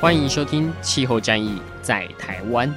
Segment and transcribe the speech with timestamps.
[0.00, 2.68] 欢迎收听《气候战役在台湾》。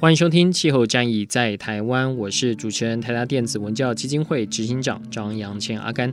[0.00, 6.12] 欢迎收听《气候战役在台湾》，我是主持人台达电子文教基金会执行长张扬千阿甘。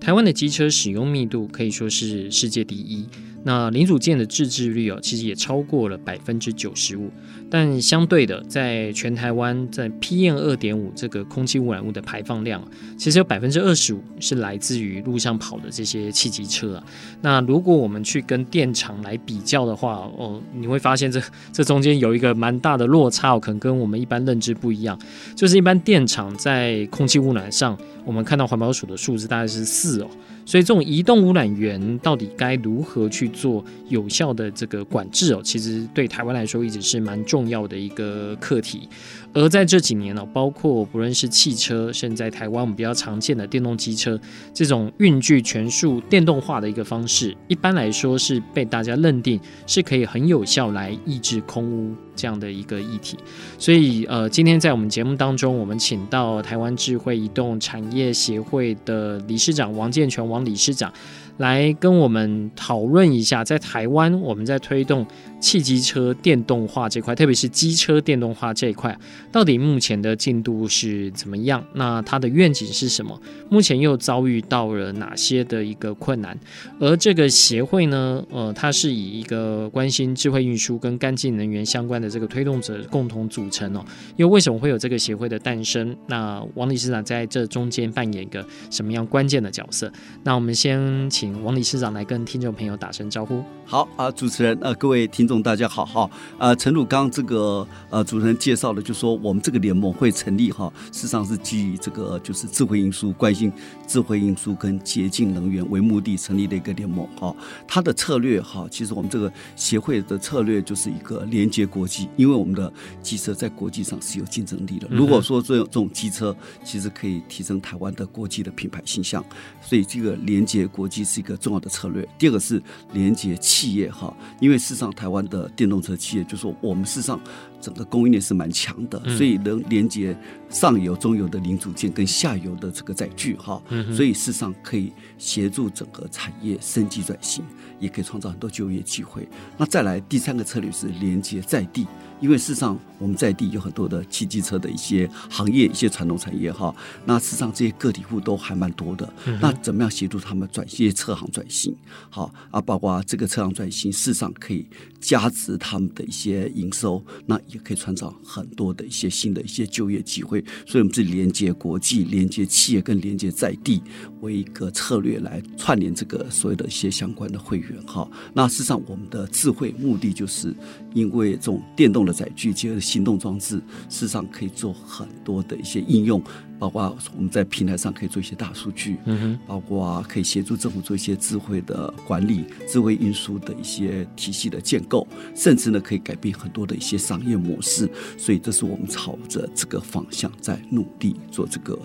[0.00, 3.06] 台湾的机车使用密度可以说是世界第一。
[3.44, 7.10] 那零组件的自制率哦，其实也超过了百分之九十五。
[7.50, 12.62] 但相对的，在全台湾在 PM 二点五这个空气污染物的排放量，
[12.96, 16.84] 其实有百分之二十五是来自于路上跑的这些汽机车啊。
[17.22, 21.20] 那如果我们去跟电厂来比较的话，哦，你会发现这
[21.52, 24.98] 这中间有一个蛮大的落差，哦可能跟我们一般认知不一样。
[25.34, 30.08] 就是一般电厂在空气污染上，我们看到环保署的数字大概是四哦。
[30.44, 35.42] 所以这种移动污染源到底该如何去做有效的这个管制哦？
[35.44, 38.88] 其实对台湾来说一直是蛮重重要的一个课题。
[39.32, 44.18] 而在这几年呢，包括不论是汽车，甚至在台湾我们比较常见的电动机车，
[44.52, 53.16] 这种运具全数电动化的一个方式，一般来说是被大家认定是可以很有效来抑制空污这样的一个议题。
[53.58, 60.44] 所以呃，今天在我们节目当中，我们请到台湾智慧移动产业协会的理事长王健全王。
[60.44, 60.90] 理事长
[61.36, 65.06] 来跟我们讨论一下，在台湾我们在推动
[65.40, 68.96] 汽机车电动化这块，特别是机车电动化这一块，
[69.30, 71.64] 到底目前的进度是怎么样？
[71.74, 73.20] 那它的愿景是什么？
[73.48, 76.36] 目前又遭遇到了哪些的一个困难？
[76.80, 83.84] 而这个协会呢，呃，它是以一个关心智慧运输跟干净能源相关的这个推动者共同组成哦。
[84.16, 85.96] 因为为什么会有这个协会的诞生？
[86.06, 89.92] 那王理事长在这中间扮演一个什么样关键的角色？
[90.24, 93.42] 那我们先请王理事长来跟听众朋友打声招呼。
[93.64, 96.10] 好啊，主持人呃，各位听众大家好哈。
[96.38, 103.52] 呃，陈鲁刚这个呃主持人介绍了，就说我们这个联盟会成立哈，事实上是基于这个就是智慧运输、关心
[103.86, 107.36] 智慧运输跟洁净能源为目的成立的一个联盟哈。
[107.66, 112.72] 它的策略哈，其实我们这个协会的策略就是一个连接国际，因为我们的
[113.02, 114.88] 机车在国际上是有竞争力的。
[114.90, 116.34] 如果说这种这种机车
[116.64, 119.24] 其实可以提升台湾的国际的品牌形象，
[119.60, 122.08] 所以这个连接国际是一个重要的策略。
[122.18, 122.62] 第二个是
[122.92, 127.20] 连接企业哈，因为事实上台湾的电动车企业，就是说我们事实上
[127.60, 130.16] 整个供应链是蛮强的，所以能连接
[130.50, 133.62] 上游、中游的零组件跟下游的这个载具哈，
[133.92, 137.44] 所以事实上可以协助整个产业升级转型，
[137.78, 139.28] 也可以创造很多就业机会。
[139.56, 141.86] 那再来第三个策略是连接在地。
[142.20, 146.74] 因为事实上，我们在地有很多的汽机车的一些行业、一些传统产业哈。
[147.04, 149.12] 那事实上，这些个体户都还蛮多的。
[149.40, 151.74] 那怎么样协助他们转些车行转型？
[152.10, 154.66] 好啊，包括这个车行转型，事实上可以
[155.00, 160.44] 加值他们的一些营收，那也可以创造很多的一些新的一些就业机会。
[160.66, 163.82] 所以，我们是连接国际、连接企业跟连接在地
[164.20, 168.08] 为一个策略来串联这个所有的一些相关的会员哈。
[168.34, 170.54] 那事实上，我们的智慧目的就是
[170.94, 173.56] 因为这种电动的载具结合行动装置，
[173.88, 176.22] 事实上可以做很多的一些应用，
[176.58, 187.88] 包括我们在平台上可以做一些大数据，嗯哼，包括可以协助政府做一些智慧的管理、智慧运输的一些体系的建构，甚至呢可以改变很多的一些商业模式。
[188.16, 191.78] 所以，这是我们朝着这个方向在努力做这个。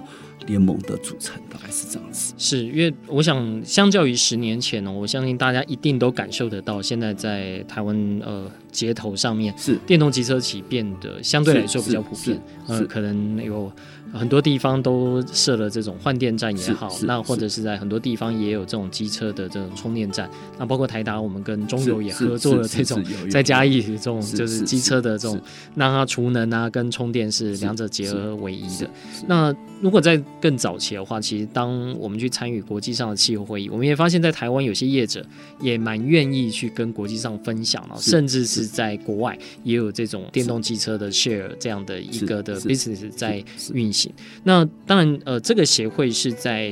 [0.45, 13.71] 联盟的组成大概是这样子，是因为我想，相较于十年前呢，我相信大家一定都感受得到，现在在台湾呃街头上面是电动机车企变得相对来说比较普遍，呃，可能有。
[14.13, 17.63] 很多地方都设了这种换电站也好，那或者是。
[17.63, 20.29] 在很多地方也有这种机车的这种充电站。
[20.59, 23.01] 那包括台达，我们跟中油也合作了这种，
[23.31, 25.39] 在嘉义这种就是机车的这种，
[25.75, 28.89] 让它储能啊跟充电是两者结合为一的。
[29.27, 35.25] 那如果在更早期的话，其实当我们去参与国际上的气候会议，我们也发现，在台湾有些业者
[35.61, 43.41] 也蛮愿意去跟国际上分享了，甚至是在国外也有这种电动机车的 share 这样的一个的 business 在
[43.73, 44.02] 运行。
[44.43, 46.71] 那当然，呃，这个协会是在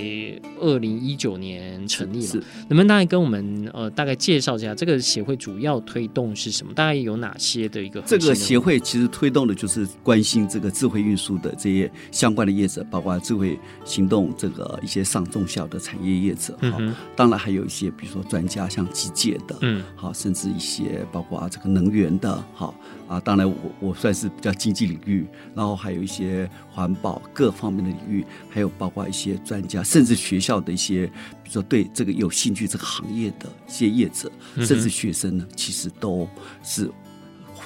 [0.59, 6.73] 二零一九年成立嘛，能不能大概跟我们呃大概介绍一下这个协会主要推动是什么？
[6.73, 8.01] 大概有哪些的一个？
[8.01, 13.59] 这个协会其实推动的就是关心这个智慧运输的这些相关的业者，包括智慧。
[13.83, 22.73] 行动这个一些上中小的产业业者哈、嗯，当然还有一些比如说专家，像机械的，嗯，好，甚至一些包括这个能源的，好
[23.11, 31.07] 啊，当然我我算是比较经济领域，然后还有一些环保各方面的领域，还有包括一些专家，甚至学校的一些，
[31.43, 36.25] 比如说对这个有兴趣这个行业的一些业者，甚至学生呢，其实都
[36.63, 36.89] 是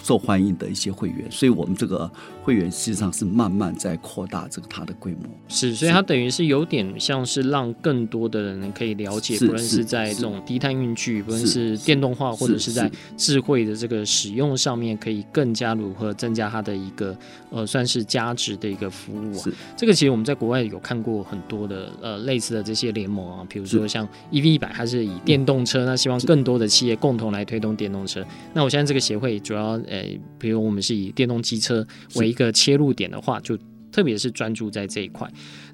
[0.02, 2.12] 受欢迎的一些会员，所以我们这个。
[2.46, 17.18] 会员实际上是慢慢在扩大这个它的规模，是，所以它等于是有点像是让更多的人可以了解，不论是在这种低碳运具，不论是电动化，或者是在智慧的这个使用上面，可以更加如何增加它的一个
[17.50, 19.46] 呃算是价值的一个服务啊。
[19.76, 28.24] 这个其实我们在国外有看过很多的呃类似的这些联盟啊，比如说像 EV 一百，它是以电动车，那希望更多的企业共同来推动电动车。
[28.54, 30.06] 那我现在这个协会主要呃，
[30.46, 31.84] 比如我们是以电动机车
[32.18, 33.58] 为一个切入点的话，就
[33.96, 35.26] 特别是专注在这一块。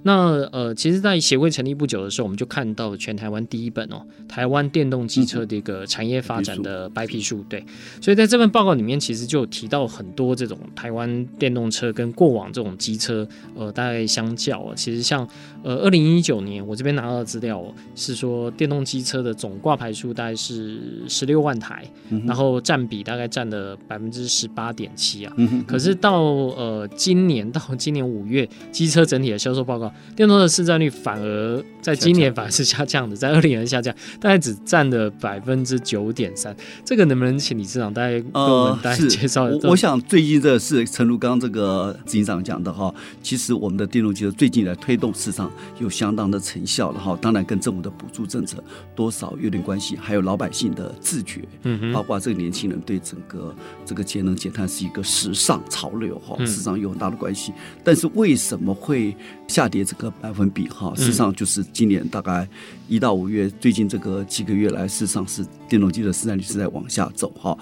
[0.03, 7.43] 那呃，其实，在协会成立不久的时候，我们就看到全台湾第一本哦，台湾电动机车的一个产业发展的白皮书。
[7.49, 7.63] 对，
[7.99, 15.27] 所以在这份报告里面，其实就有提到很多这种台湾电动车跟过往这种机车，呃，大概相较，其实像
[15.63, 17.63] 呃，二零一九年我这边拿到的资料
[17.95, 21.83] 是说，电动机车的总挂牌数大概是十六万台，
[22.25, 25.33] 然后占比大概占了百分之十八点七啊。
[25.67, 29.91] 可是到呃今年到今年五月，机车整体的销售报告。
[30.15, 36.55] 电动的市占率反而在今年反而是下降的，在二零年下降，大概只占了百分之九点三。
[36.83, 39.45] 这个能不能请李市长大概跟我们大概介绍？
[39.45, 42.93] 我我想最近这是陈如刚刚这个执行长讲的哈，
[43.23, 47.17] 其实我们的电动机车最近来推动市场有相当的成效了哈。
[47.21, 48.63] 当然跟政府的补助政策
[48.95, 53.55] 多少有点关系，还有老百姓的自觉，嗯，包括这个年轻人对整个
[53.85, 57.53] 这个节能减碳是一个时尚潮流哈，市场有很大的关系。
[57.83, 59.15] 但是为什么会
[59.47, 59.83] 下跌？
[59.83, 62.47] 这个百分比哈，事实上就是今年大概
[62.87, 67.57] 一到五月，最近这个几个月来，事实上是电动机的市占率是在往下走哈。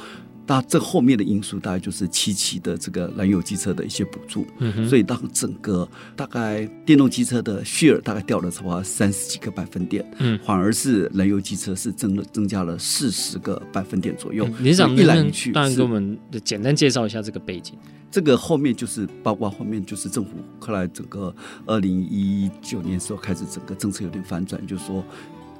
[0.49, 14.49] 那这后面的因素大概就是七期的这个燃油机车的一些补助，嗯所以当整个大概电动机车的 share 大概掉了差不多三十几个百分点，嗯，反而是燃油机车是增了增加了四十个百分点左右。
[14.57, 17.75] 你想一来一去，当然给我们简单介绍一下这个背景。
[18.09, 21.31] 这个后面就是包括后面就是政府后来整个
[21.67, 25.05] 二零一九年时候开始整个政策有点反转，就是说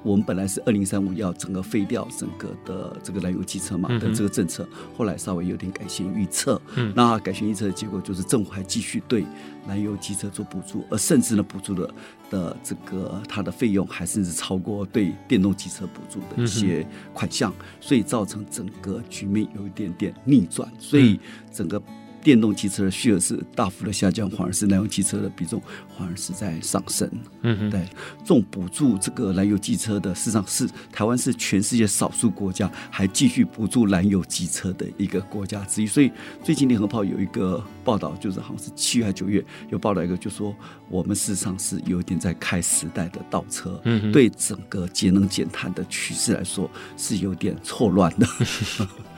[0.01, 4.67] 我们本来是二零三五要整个废掉整个的这个燃油机车嘛的这个政策，
[4.97, 6.61] 后来稍微有点改弦预测。
[6.75, 9.25] 嗯，那改弦预测的结果就是政府还继续对
[9.67, 11.93] 燃油机车做补助，而甚至呢补助的
[12.29, 21.19] 的这个它的费用还甚至超过对电动机车补助的一些款项，所以造成整个局面有一点点逆转，所以
[21.51, 21.81] 整个。
[22.21, 25.61] 电动汽车的 share 是大幅的下降，反而是燃油汽车的比重
[25.97, 27.09] 反而是在上升。
[27.41, 27.85] 嗯哼，对，
[28.19, 35.87] 这种补助这个燃油汽车的，事实上是台湾是全世界少数国家还继续补助燃油汽车的一个国家之一。
[35.87, 36.11] 所以
[36.43, 40.55] 最近联合报有一个报道，就是好像是七月还九月有报道一个，就说
[40.89, 43.79] 我们事实上是有点在开时代的倒车。
[43.85, 48.27] 嗯，对整个节能减碳的趋势来说是有点错乱的。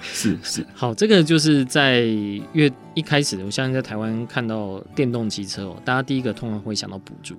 [0.01, 2.01] 是是，好，这个就是在
[2.53, 7.35] 越一开始，我相信在台湾看到电动汽车哦，大家第一个通常会想到补助。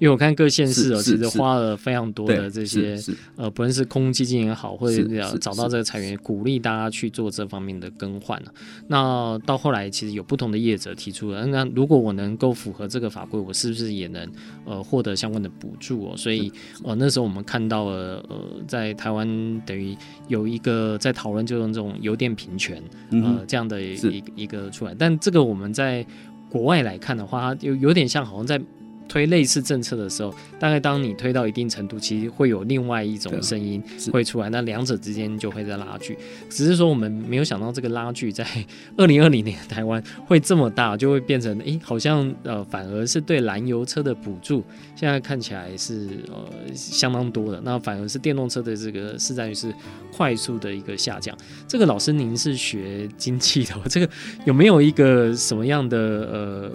[0.00, 2.98] 因为我看各县市哦，其实花了非常多的这些
[3.36, 8.42] 呃，不论是空基金也好，或者要找到这个财源，鼓励大家去做这方面的更换。
[8.88, 14.28] 那到后来，其实有不同的业者提出了，那如果我能够符合这个法规，我是不是也能
[14.64, 16.16] 呃获得相关的补助哦？
[16.16, 19.26] 所以呃那时候我们看到了呃，在台湾
[19.64, 19.96] 等于
[20.26, 22.82] 有一个在讨论，就用这种油电平权
[23.12, 24.94] 呃这样的一一个出来。
[24.98, 26.04] 但这个我们在
[26.50, 28.60] 国外来看的话，有有点像好像在。
[29.08, 33.82] 推类似政策的时候，大概当你推到一定程度，其实会有另外一种声音
[34.12, 36.16] 会出来，那两者之间就会在拉锯。
[36.50, 38.46] 只是说我们没有想到这个拉锯在
[38.96, 44.64] 二零二零年台湾会这么大，就会变成诶、欸，好像呃反而是对燃油车的补助，
[44.96, 49.72] 现在看起来是呃相当多的，那反而是电动车的这个市占率是
[50.12, 51.36] 快速的一个下降。
[51.68, 54.08] 这个老师您是学经济的，这个
[54.44, 56.72] 有没有一个什么样的呃？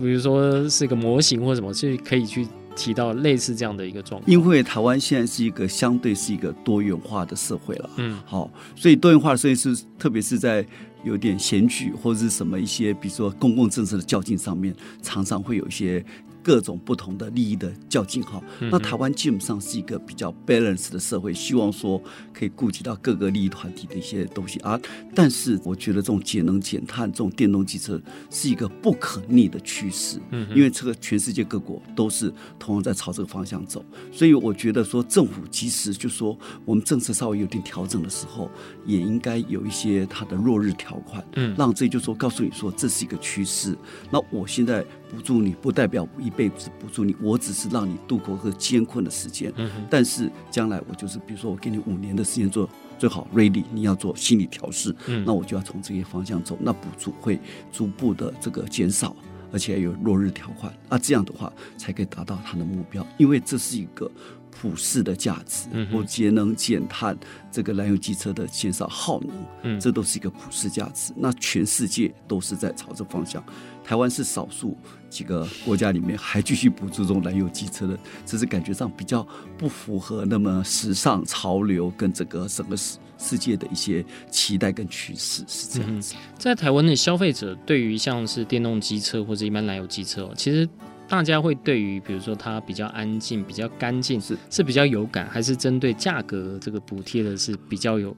[0.00, 4.30] 比如说是一个模型或什么，是可以去提到类似这样的一个状况。
[4.30, 10.66] 因为台湾现在是一个相对是一个多元化的社会了，嗯，好，所以多元化的社会是特别是在
[11.04, 16.04] 有点选举或者是什么一些，比如说公共政策的较劲上面，常常会有一些。
[16.46, 22.00] 各种不同的利益的较劲哈，那台湾基本上是一个比较 balance 的社会，希望说
[22.32, 24.80] 可以顾及到各个利益团体的一些东西啊。
[25.12, 28.00] 但是我觉得这种节能减碳、这种电动汽车
[28.30, 38.48] 是一个不可逆的趋势，嗯，因为这个全世界各国都是同样在朝这个方向走，所以我觉得说政府其实就说我们政策稍微有点调整的时候，
[38.84, 43.76] 也应该有一些它的落日条款，嗯，让这就说告诉你说这是一个趋势。
[44.12, 44.86] 那我现在。
[45.10, 49.52] 补助你不代表一辈子补助你，我只是让你度过个艰困的时间。
[49.56, 56.58] 嗯、但是将来我就是，比如说我给你五年的时间做最好 ready，你要做心理调试，嗯，那我就要从这些方向走。
[56.60, 57.38] 那补助会
[57.72, 59.14] 逐步的这个减少，
[59.52, 64.10] 而且有落日条款，那这样的话才可以达到他的目标，因为这是一个。
[64.58, 67.16] 普世的价值，或节能减碳，
[67.52, 69.20] 这个燃油机车的减少耗
[69.62, 71.12] 能，这都是一个普世价值。
[71.14, 73.44] 那全世界都是在朝这方向，
[73.84, 74.76] 台湾是少数
[75.10, 79.26] 几个国家里面还继续补助这种燃油机车的，只是感觉上比较
[79.58, 86.14] 不符合那么时尚潮流跟整个整个世世界的一些期待跟趋势是这样子。
[86.38, 90.66] 在台湾的消费者对于像是电动机车或者一般燃油机车，其实。
[91.08, 98.14] 大家会对于比如说它比较安静、比较干净是是比较有感，还是针对价格这个补贴的是比较有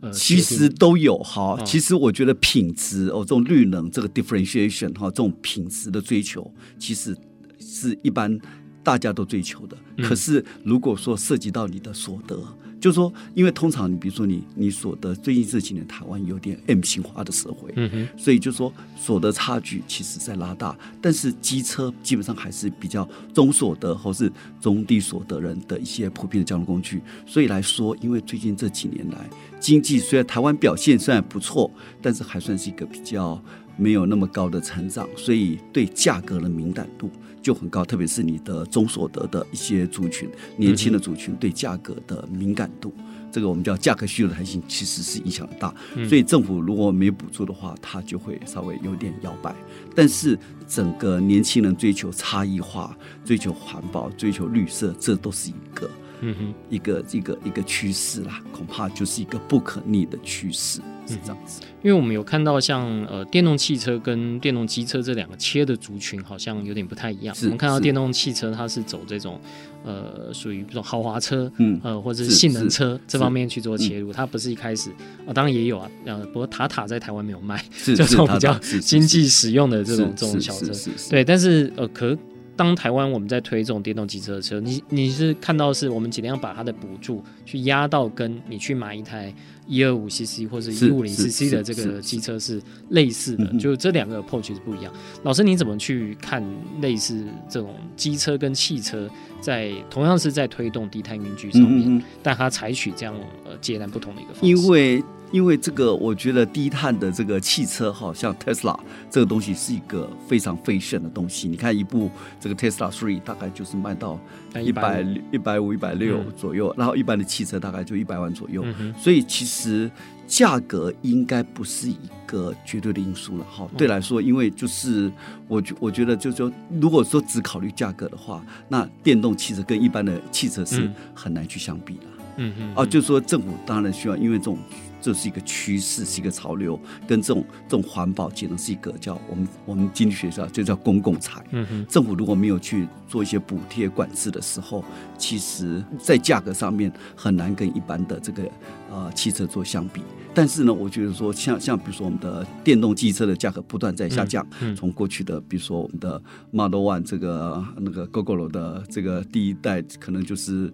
[0.00, 0.10] 呃？
[0.12, 1.60] 其实都有哈。
[1.64, 7.16] 其实我觉得品质哦，这种绿能这个 differentiation 哈，这种品质的追求，其实
[7.58, 8.38] 是一般
[8.82, 9.76] 大家都追求的。
[9.98, 12.40] 可是如果说涉及到你的所得，
[12.84, 31.70] 就是说，因为通常你比如说你你所得最近这几年台湾有点 M 型化的社会，嗯哼，所以就说所得差距其实在拉大，但是机车基本上还是比较中所得或是中低所得人的一些普遍的交通工具，所以来说，因为最近这几年来经济虽然台湾表现虽然不错，
[32.02, 33.42] 但是还算是一个比较
[33.78, 37.10] 没有那么高的成长，所以对价格的敏感度。
[37.44, 45.72] 就很高，特别是你的中所得的一些族群，年轻的族群对价格的敏感度，嗯、这个我们叫价格需求弹性，其实是影响很大。
[45.94, 49.54] 嗯、所以政府如果没补助的话，它就会稍微有点摇摆。
[49.94, 52.96] 但是整个年轻人追求差异化、
[53.26, 55.90] 追求环保、追求绿色，这都是一个。
[56.20, 61.60] 嗯哼，一个一个一个趋势啦，恐怕就是一个不可逆的趋势，是这样子。
[61.82, 67.36] 因为我们有看到像呃电动汽车跟电动机车这两个切的族群好像有点不太一样。
[67.42, 69.38] 我们看到电动汽车它是走这种
[69.84, 74.88] 呃属于这种豪华车，嗯呃或者是性能车这方面去做切入，它不是一开始
[75.26, 80.72] 啊，当然也有啊，呃不过塔塔在台湾没有卖， 这种比较经济实用的这种这种小车，
[81.10, 82.16] 对，但是呃可。
[82.56, 89.34] 当台湾我们在推这种电动机车的时候，你你是看到是我们尽量把它的补助去压到跟你去买一台
[89.66, 94.92] 一二五 cc 或者一五零 cc 的这个机车是类似的，就这两个 approach 是不一样。
[95.22, 96.44] 老师你怎么去看
[96.80, 99.08] 类似这种机车跟汽车
[99.40, 104.46] 在同样是在推动低碳运具上面，嗯嗯但它采取这样呃截然不同的一个方式？
[104.46, 105.02] 因为
[105.34, 108.78] 因为这个，我觉得低碳的这个汽车，哈像 Tesla
[109.10, 111.48] 这个东西是一个非常 fashion 的东西。
[111.48, 114.16] 你看一部这个 Tesla Three 大概就是卖到
[114.62, 118.64] 一百一百五、一百六左右，然后一般的汽车大概就一百万左右。
[118.96, 119.90] 所以其实
[120.24, 123.44] 价格应该不是一个绝对的因素了。
[123.44, 125.10] 哈，对来说，因为就是
[125.48, 132.04] 我觉我觉得就是说，如果说只考虑价格的话，那电动汽车跟一般的汽车是很难去相比的。
[132.36, 132.74] 嗯嗯。
[132.74, 134.58] 啊，就是说政府当然需要，因为这种。
[135.04, 141.44] 这是一个趋势，是一个潮流，跟这种这种环保节能是一个叫我们我们经济学上就叫公共财。
[141.50, 144.82] 嗯哼，政府如果没有去做一些补贴管制的时候，
[145.18, 148.50] 其实在价格上面很难跟一般的这个
[148.90, 150.00] 呃汽车做相比。
[150.32, 156.18] 但是呢，我觉得说像像比如说我们的电动汽车的价格不断在下降，嗯，从过去的比如说我们的
[156.50, 160.72] Model One 这个那个 Gogoro 的这个第一代可能就是。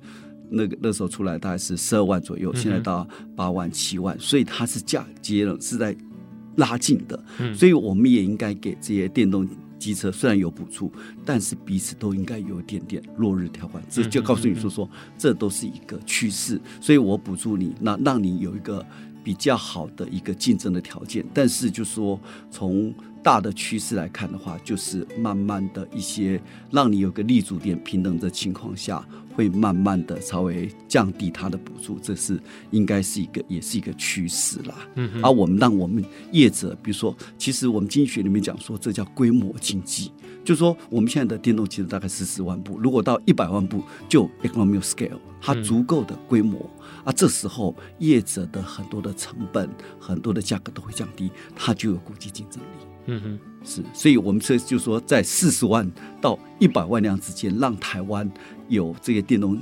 [0.51, 5.97] 那个那时候出来大概是十二万左右，现在到八万七万，所以它是嫁接了是在
[6.57, 10.93] 拉近的，所以我们也应该给这些电动机车虽然有补助，
[11.25, 18.85] 但是彼此都应该有一点点落日条款，这就告诉你说说这都是一个趋势，所以我补助你，那让你有一个
[19.25, 21.25] 比较好的一个竞争的条件。
[21.33, 22.93] 但是就说从
[23.23, 34.75] 大的趋势来看的话，就是慢慢的一些让你有个立足点平等的情况下，会慢慢的稍微降低它的补助，这是应该是一个也是一个趋势啦。
[34.95, 40.11] 嗯，而我们让我们业者，比如说，其实我们经济学里面讲说，这叫规模经济，
[40.43, 46.59] 就是说我们现在的电动汽车大概是十万部，如果到一百万部，就 economy of scale，它足够的规模，
[47.05, 52.90] 啊，这时候业者的很多的成本、很多的价格都会降低，它就有国际竞争力。
[53.07, 55.91] 嗯哼，是，所以我们这就说，在四十万
[56.21, 58.31] 到一百万辆之间，让台湾
[58.69, 59.61] 有这个电动。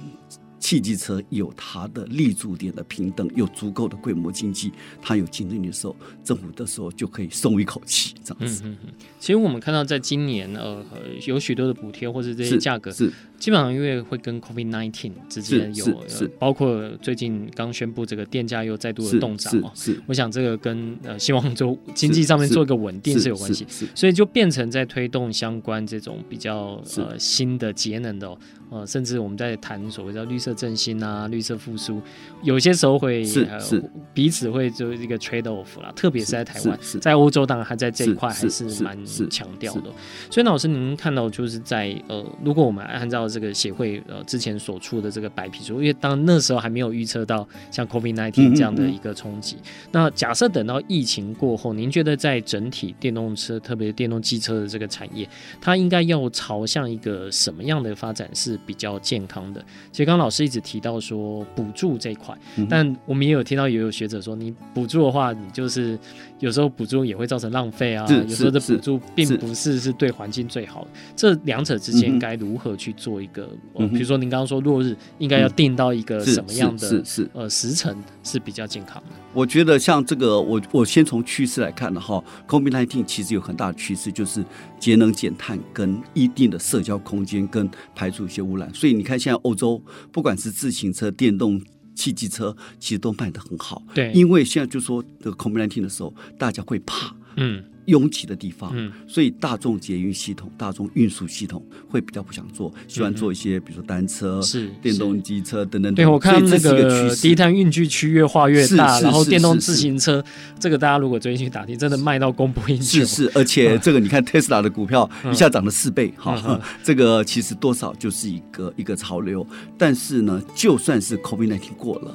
[0.59, 8.62] 汽机车有它的立足点的平等，有足够的规模经济，它有竞争力的时候，政府的时候就可以松一口气，这样子。
[8.65, 8.93] 嗯嗯嗯。
[9.19, 10.85] 其实我们看到，在今年呃，
[11.27, 19.71] 有许多的补贴或者这些价格，是基本上因为会跟 COVID nineteen 之间有，是，是包括最近刚宣布这个电价又再度的动涨哦。
[19.75, 28.38] 是，我想这个跟呃希望就经济上面做一个稳定是有关系，所以就变成在推动相关这种比较呃新的节能的哦。
[28.71, 32.00] 呃，甚至我们在谈所谓叫绿色振兴啊、绿色复苏，
[32.43, 33.83] 有些时候会是是。
[34.14, 38.99] 彼此会做一个 trade off 啦，特别是在台湾，在欧洲当然还在这一块还是蛮
[39.31, 39.90] 强调的。
[40.28, 55.28] 所以，那老师您看到就是在呃，如果我们按照这个协会呃之前所出的这个白皮书，因为当那时候还没有预测到像 COVID nineteen 这样的一个冲击，嗯嗯嗯，那假设等到疫情过后，您觉得在整体电动车，特别是电动机车的这个产业，
[55.61, 58.59] 它应该要朝向一个什么样的发展是？
[58.67, 65.99] 比较健康的，其实刚刚老师一直提到说补助这一块，嗯、但我们也有听到也有学者说，你补助的话，你就是
[66.38, 73.49] 有时候补助也会造成浪费啊，有时候的补助并不是是对环境最好的，这两者之间该如何去做一个？
[73.75, 79.11] 比、嗯、如说您刚刚说落日应该要定到一个什么样的是是呃时辰是比较健康的？
[79.33, 84.45] 我觉得像这个，我我先从趋势来看的哈，COVID-19 其实有很大的趋势，就是
[84.80, 88.73] 节能减碳跟一定的社交空间跟排除一些污染。
[88.75, 89.80] 所以你看，现在欧洲
[90.11, 91.62] 不管是自行车、电动
[91.94, 93.82] 汽机车，其实都卖得很好。
[93.94, 97.14] 对，因为现在就说这个 COVID-19 的时候，大家会怕。
[97.37, 97.62] 嗯。
[97.88, 105.95] 拥挤的地方，嗯，所以大众捷运系统、大众运输系统会比较不想做，喜欢做一些，比如说单车、是电动机车等等。
[105.95, 110.23] 对，我看那个第一摊运具区越画越大，然后电动自行车，
[110.61, 113.00] 这个大家如果最近去打听，真的卖到供不应求。
[113.00, 119.47] 是是，而且 这个你看特斯拉的股票一下涨了四倍，哈，这个其实多少就是一个一个潮流。
[119.78, 122.14] 但是呢，就算是 COVID-19 过了。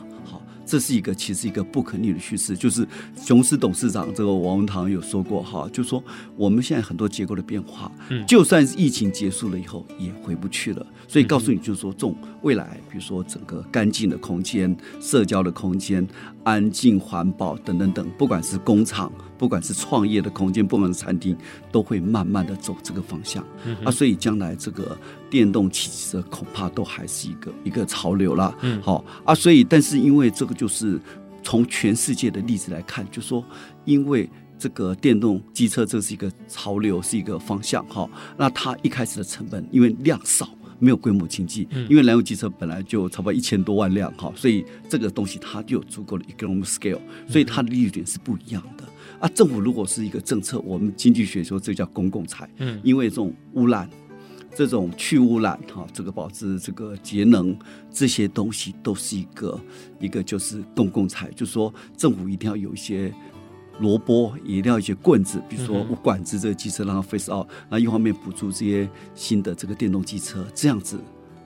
[0.73, 2.83] 这是一个其实一个不可逆的趋势，就是
[3.15, 6.03] 雄狮董事长这个王文堂有说过哈，就说
[6.35, 7.91] 我们现在很多结构的变化，
[8.27, 10.83] 就算是疫情结束了以后也回不去了。
[11.13, 16.07] 所以告诉你，就是说，这种未来，比如说整个干净的空间、社交的空间、
[16.43, 21.37] 安静环保等等等，不管是工厂，不管是创业的空间，不管是餐厅，
[21.71, 23.45] 都会慢慢的走这个方向。
[23.63, 24.97] 嗯啊，所以将来这个
[25.29, 28.51] 电动汽车恐怕都还是一个一个潮流啦。
[28.61, 30.99] 嗯，好啊，所以但是因为这个就是
[31.43, 33.45] 从全世界的例子来看，就说
[33.85, 38.09] 因为这个电动机车这是一个潮流，是一个方向哈。
[38.35, 40.49] 那它一开始的成本因为量少。
[40.79, 48.83] 没有规模经济，因为燃油机车本来就差不多一千多万辆哈，所以这个东西它就有足够的 economic scale，所以它的利率点是不一样的
[49.19, 49.27] 啊。
[49.29, 53.89] 政府如果是一个政策，我们经济学说这叫公共财，嗯，因为这种污染、
[54.55, 57.57] 这种去污染哈，这个保持这个节能
[57.91, 59.59] 这些东西都是一个
[59.99, 63.13] 一个就是公共财，就是说政府一定要有一些。
[63.79, 70.99] 萝卜也要一些棍子，比如说我管制这个机车，让它 face out，那一方面补助这些新的这个电动机车，这样子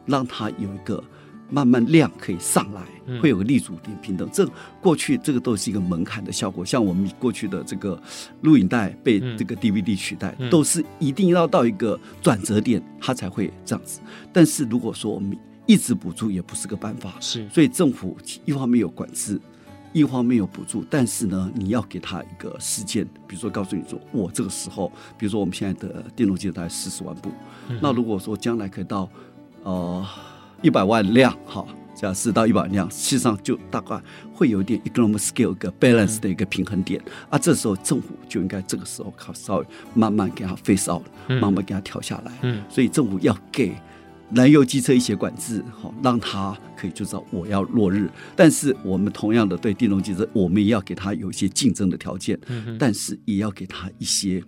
[0.06, 1.02] 让它有一个
[1.50, 4.30] 慢慢量可以上来，会有个立足点平等。
[4.32, 4.46] 这
[4.82, 8.00] 过去这个都是一个门槛的效果，像我们过去的这个
[8.42, 14.02] 录影带被这个 DVD 取代，都是一定要到一个转折点，它才会这样子。
[14.34, 17.14] 但是如果说我们一直补助，也不是个办法。
[17.22, 19.40] 是，所以政府一方面有管制。
[19.94, 27.32] 一方面有补助，但是呢，你要给他一个时间，比如说告诉你说，我这个时候，比如说我们现在的电动机大概四十万部，
[27.70, 29.10] 嗯、那如果说将来可以到
[29.64, 30.06] 呃
[30.62, 34.00] 一百万辆，哈，这样四到一百万辆，实际上就大概
[34.34, 43.74] 会有一点 economic scale 一个 balance 的一个平衡点，嗯、啊，这时候政府就应该这个时候靠稍微慢慢给他 phase out，慢慢给他调下来，嗯，所以政府要给。
[44.34, 48.10] 燃油机车一些管制，好，让它可以就知道我要落日。
[48.36, 52.38] 但是我们同样的对电动机车，我们也要给它有一些竞争的条件，
[52.78, 54.44] 但是也要给它一些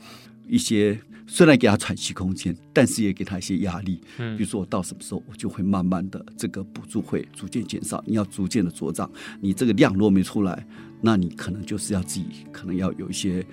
[0.47, 4.01] 一些虽然给他喘息空间，但是也给他一些压力。
[4.17, 9.09] 嗯，比如说我到什么时候，我就会慢慢的这个补助会逐渐减少，你要逐渐的茁壮。
[9.39, 10.65] 你这个量如果没出来，
[11.01, 13.45] 那你可能就是要自己可能要有一些。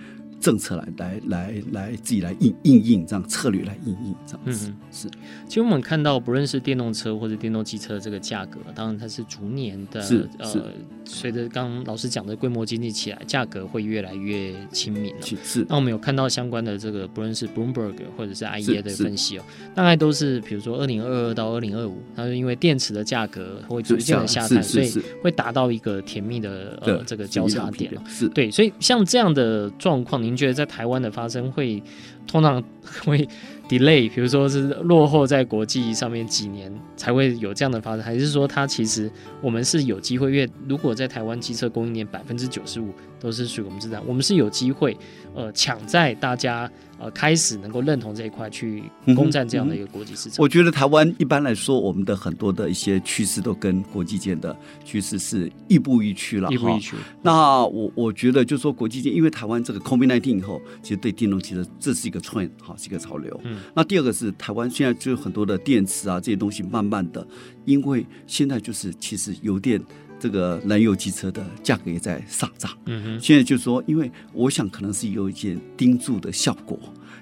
[0.46, 5.10] 政策来来来来自己来应应应这样策略来应应这样子、嗯、是。
[5.48, 10.28] 其实我们看到，不论是电动车或者电动汽车这个价格，当然它是逐年的是。
[10.38, 10.72] 呃，
[11.06, 15.22] 随着刚刚老师讲的规模经济起来，价格会越来越亲民了。
[15.22, 15.64] 是。
[15.68, 24.92] 那我们有看到相关的这个，不论是 Bloomberg 或者是 IEA 的分析哦，大概都是比如说二零二二到二零二五，它是因为电池的价格会逐渐的下探，所以
[25.22, 27.92] 会达到一个甜蜜的呃这个交叉点。
[28.06, 31.82] 是对，所以像这样的状况，您觉得在台湾的发生会
[32.26, 32.62] 通常
[33.04, 33.28] 会
[33.68, 39.10] delay，比如说是落后在国际上面几年才会有这样的发展，还是说它其实
[39.40, 40.30] 我们是有机会？
[40.30, 44.96] 因为如果在台湾机车供应链百分之九十五都是属于我们自然，我们是有机会
[45.34, 46.70] 呃抢在大家。
[46.98, 48.82] 呃，开始能够认同这一块去
[49.14, 50.36] 攻占这样的一个国际市场。
[50.36, 50.40] 嗯嗯。
[50.40, 56.50] 我觉得台湾一般来说，我们的很多的一些趋势都跟国际间的趋势是亦步亦趋了。
[56.50, 56.96] 亦步亦趋。
[57.20, 63.38] 那我我觉得就是说国际间，因为台湾这个 COVID-19 以后，其实对电动汽车这是一个 trend，哈，是一个潮流。
[63.44, 63.58] 嗯。
[63.74, 67.28] 那第二个是台湾现在就有很多的电池啊这些东西，慢慢的，
[67.66, 69.78] 因为现在就是其实油电。
[70.18, 72.70] 这个燃油机车的价格也在上涨。
[72.86, 76.78] 嗯哼，现在就是说，因为我想可能是有一些盯住的效果，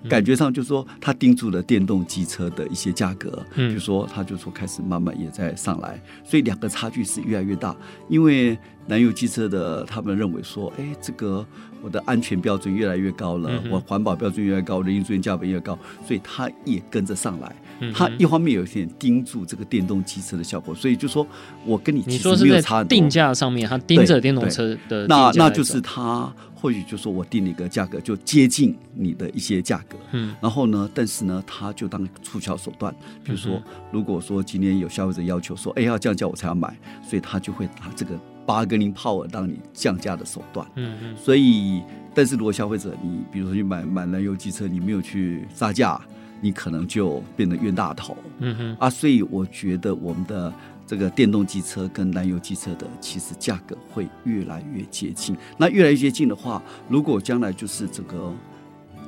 [0.09, 7.75] 感觉上就是说，它盯住了电动机车的一些价格，嗯，就说它就说开始慢慢也在上来，所以两个差距是越来越大。
[8.09, 11.47] 因为燃油机车的他们认为说，哎，这个
[11.83, 17.57] 我的安全标准越来越高了，我环保标准越来越高，人力资源价格越高，所以它也跟着上来。
[17.95, 21.27] 它一方面有一点盯住这个电动机车的效果，所以就说
[21.65, 22.97] 我跟你其实没有差很多。
[22.97, 29.97] 定价上面，它盯着电动车的那那就是它或许就说我定了一个价格，就接近你的一些价格。
[30.13, 32.95] 嗯，然后呢，但是呢，它就当促销手段。
[33.23, 36.75] 比如说，如果说今天有消费者要求说，哎，要降价我才要买，
[37.07, 40.67] 所以他就会拿这个 bargaining power 当你降价的手段。
[40.77, 41.17] 嗯嗯。
[41.17, 41.83] 所以，
[42.15, 46.01] 但是如果消费者你比如说去买买燃油机车，你没有去杀价。
[46.45, 50.53] 你可能就变得冤大头，嗯哼啊，所以我觉得我们的
[50.87, 55.35] 这个电动机车跟燃油机车的其实价格会越来越接近。
[55.57, 58.31] 那越来越接近的话，如果将来就是这个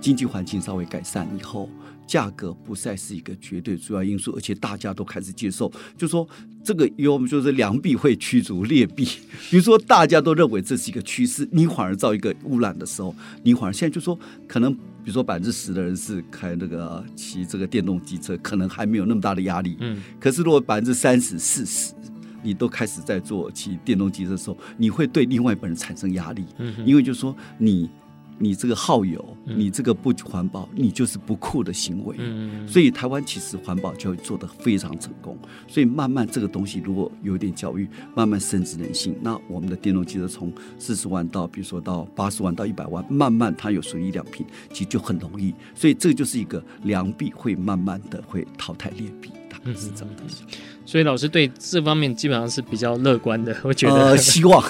[0.01, 1.68] 经济环境稍微改善以后。
[2.07, 5.68] 价格不再是一个绝对主要因素，而且大家都开始接受，
[5.99, 6.25] 就说
[6.66, 9.05] 这个有我们就是良币会驱逐劣币。
[9.48, 19.76] 比如说大家都认为这是一个趋势，你反而造一个污染的时候，你反而现在就说可能，比如说百分之十的人是开那个骑这个电动机车，可能还没有那么大的压力。
[19.79, 20.02] 嗯。
[20.18, 21.92] 可是如果百分之三十、四十，
[22.42, 26.44] 你都开始在做骑电动机车的时候，你会对另外一半人产生压力。
[26.59, 26.74] 嗯。
[26.85, 27.88] 因为就是说你。
[28.38, 32.16] 你这个耗油，你这个不环保，你就是不酷的行为。
[32.18, 35.37] 嗯，所以台湾其实环保教育做得非常成功。
[35.66, 45.55] 所以慢慢这个东西如果有点教育，慢慢深植人心，那我们的电动汽车从四十万到比如说到八十万到一百万，慢慢它有损益两品，其实就很容易。
[45.75, 50.22] 所以这就是一个良币会慢慢的会淘汰劣币，大概是这样的。
[50.87, 54.62] 所以老师对这方面基本上是比较乐观的， 我觉得、呃、 希望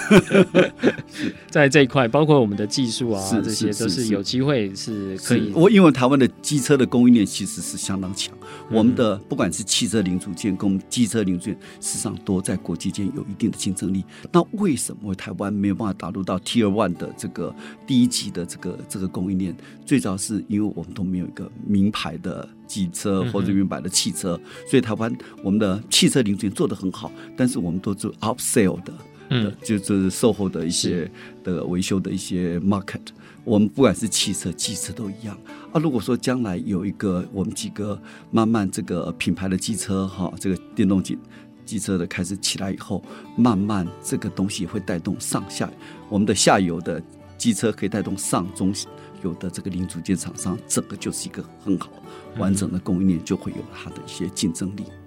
[1.49, 5.51] 在这一块，包括我们的技术啊，这些都是有机会是可以。
[5.53, 8.33] 我因为台湾的机车的供应链其实是相当强，
[8.71, 14.03] 我们的不管是汽车零组件跟机车零组件，事实上都在国际间有一定的竞争力。
[14.31, 19.55] 那为什么台湾没有办法打入到 Tier One 的这个第一级的这个这个供应链？
[19.85, 22.49] 最早是因为我们都没有一个名牌的。
[22.67, 28.93] 机车或者原版的汽车，所以台湾我们的汽车零件做得很好，但是我们都做 upsell 的，
[29.29, 31.09] 嗯，就是售后的一些
[31.43, 33.01] 的维修的一些 market。
[33.43, 35.37] 我们不管是汽车、机车都一样
[35.71, 35.79] 啊。
[35.79, 37.97] 如果说将来有一个我们几个
[38.29, 41.17] 慢慢这个品牌的机车哈，这个电动机
[41.65, 43.01] 机车的开始起来以后，
[43.37, 45.71] 慢慢这个东西会带动上下
[46.09, 47.01] 我们的下游的
[47.37, 48.73] 机车可以带动上中
[49.23, 51.89] 游的这个零组件厂商，整个就是一个很好。
[52.37, 54.83] 完整的供应链就会有它的一些竞争力。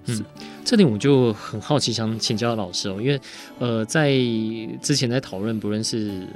[0.63, 3.19] 这点我就很好奇，想请教老师哦，因为
[3.59, 4.11] 呃，在
[4.81, 6.27] 之前在讨论，不论是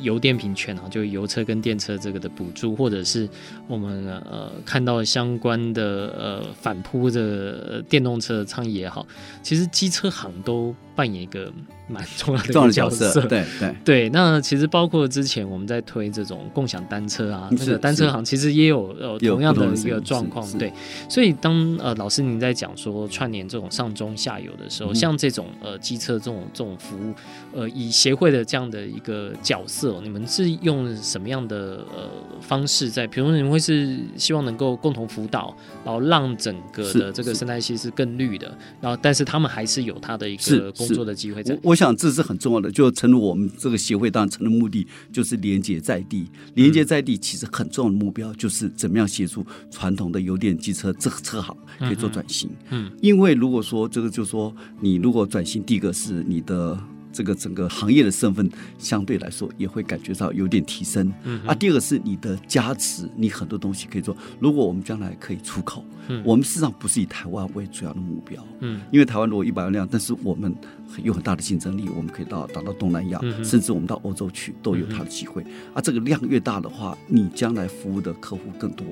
[0.00, 3.28] 油电平权啊，就油车跟电车这个的补助，或者是
[3.66, 5.82] 我们呃看到相关的
[6.18, 9.06] 呃反扑的电动车的倡议也好，
[9.42, 11.52] 其实机车行都扮演一个
[11.88, 13.12] 蛮重要的角色。
[13.26, 20.72] 对对对，那其实包括之前我们在推这种共享单单车啊，那个单车行其实也有呃同样的一个状况，对。
[21.08, 27.14] 所以当呃老师您在讲说串联这种上中下游的时候，嗯、像这种呃机车这种这种服务，
[27.52, 32.08] 呃以协会的这样的一个角色，你们是用什么样的呃
[32.40, 33.06] 方式在？
[33.06, 41.54] 比如说你们会是希望能够共同辅导，然后让整个的这个生态系是更绿的，然后但是他们还是有他的一个工作的机会在。
[41.54, 52.50] 我，我想这是很重要的，就诚如我们这个协会当然成的目的就是连接在地，连接在地其实很重要的目标就是怎么样协助传统的油电机车这个车行可以做转型。
[52.70, 56.78] 嗯，因为如果说这个就是说你如果转型，第一个是你的。
[57.10, 61.10] 这个整个行业的身份相对来说也会感觉到有点提升。
[61.24, 64.16] 嗯，啊，第二个是你的加持，你很多东西可以做。
[64.38, 70.54] 如果我们将来可以出口，嗯，我们事实上不是以台湾为主要的目标，嗯，因为台湾如果一百万辆，但是我们
[71.02, 75.42] 有很大的竞争力，我们可以到打到东南亚，嗯，甚至我们到欧洲去都有它的机会。
[75.74, 78.86] 啊，这个量越大的话，你将来服务的客户更多，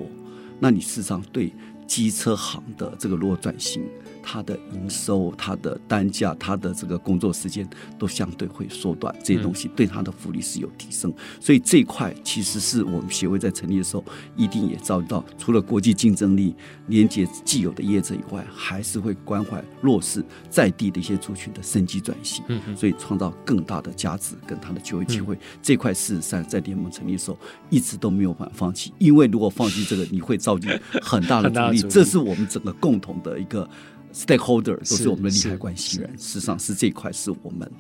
[0.58, 1.52] 那你事实上对
[1.86, 3.82] 机车行的这个落转型。
[4.28, 7.64] 它的营收、它的单价、它的这个工作时间
[7.96, 11.14] 都相对会缩短，这些东西对它的福利是有提升。
[11.40, 16.56] 所以这一块其实是我们协会在成立的时候一定也照顾到，除了国际竞争力、
[16.88, 22.44] 连接既有的业者以外，还是会关怀弱势在地的一些族群的生机转型。
[22.48, 25.38] 嗯，所以创造更大的价值跟他的就业机会。
[25.62, 27.38] 这块事实上在联盟成立的时候
[27.70, 30.68] 一直都没有办法放弃，因为如果放弃这个，你会造就
[31.00, 31.78] 很大的阻力。
[31.88, 33.68] 这是我们整个共同的一个。
[34.16, 37.70] Stakeholder 都是我们的利害关系人，事实上是这一块是我们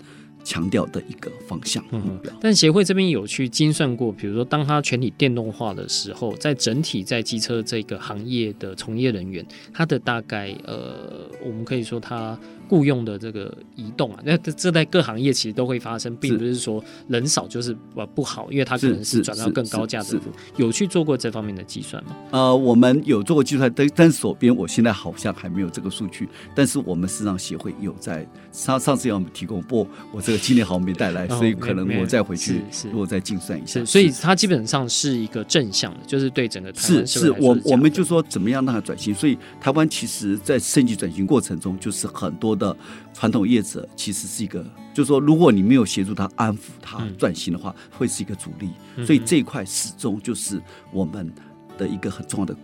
[0.44, 2.30] 强调的一个方向目标。
[2.38, 12.38] 但协会这边有去精算过，比如说当它全体电动化的时候，在整体在机车这个行业的从业人员，它的大概呃，我们可以说它。
[12.68, 20.18] 雇佣的这个移动啊，那这在各行业其实都会发生，并不是说人少就是呃不好，因为它可能是转到更高价值。
[20.56, 22.16] 有去做过这方面的计算吗？
[22.32, 26.28] 呃，我们有做过计算，但但手边我现在好像还没有这个数据。
[26.54, 33.84] 但是我们市场协会有在上上次要我们提供，不过我这个今年好像没带来，所以可能我再回去如果再精算一下。
[33.84, 39.14] 所以它基本上是一个正向的，就是对整个台湾是是我我们就说怎么样让它转型。
[39.14, 42.55] 所以台湾其实在升级转型过程中，就是很多。
[42.56, 42.76] 的
[43.14, 44.64] 传统业者其实是一个，
[44.94, 48.70] 就是说，如果你没有协助他安抚他转型的话，会是一个阻力。
[49.04, 50.60] 所以这一块始终就是
[50.92, 51.32] 我们
[51.78, 52.56] 的一个很重要的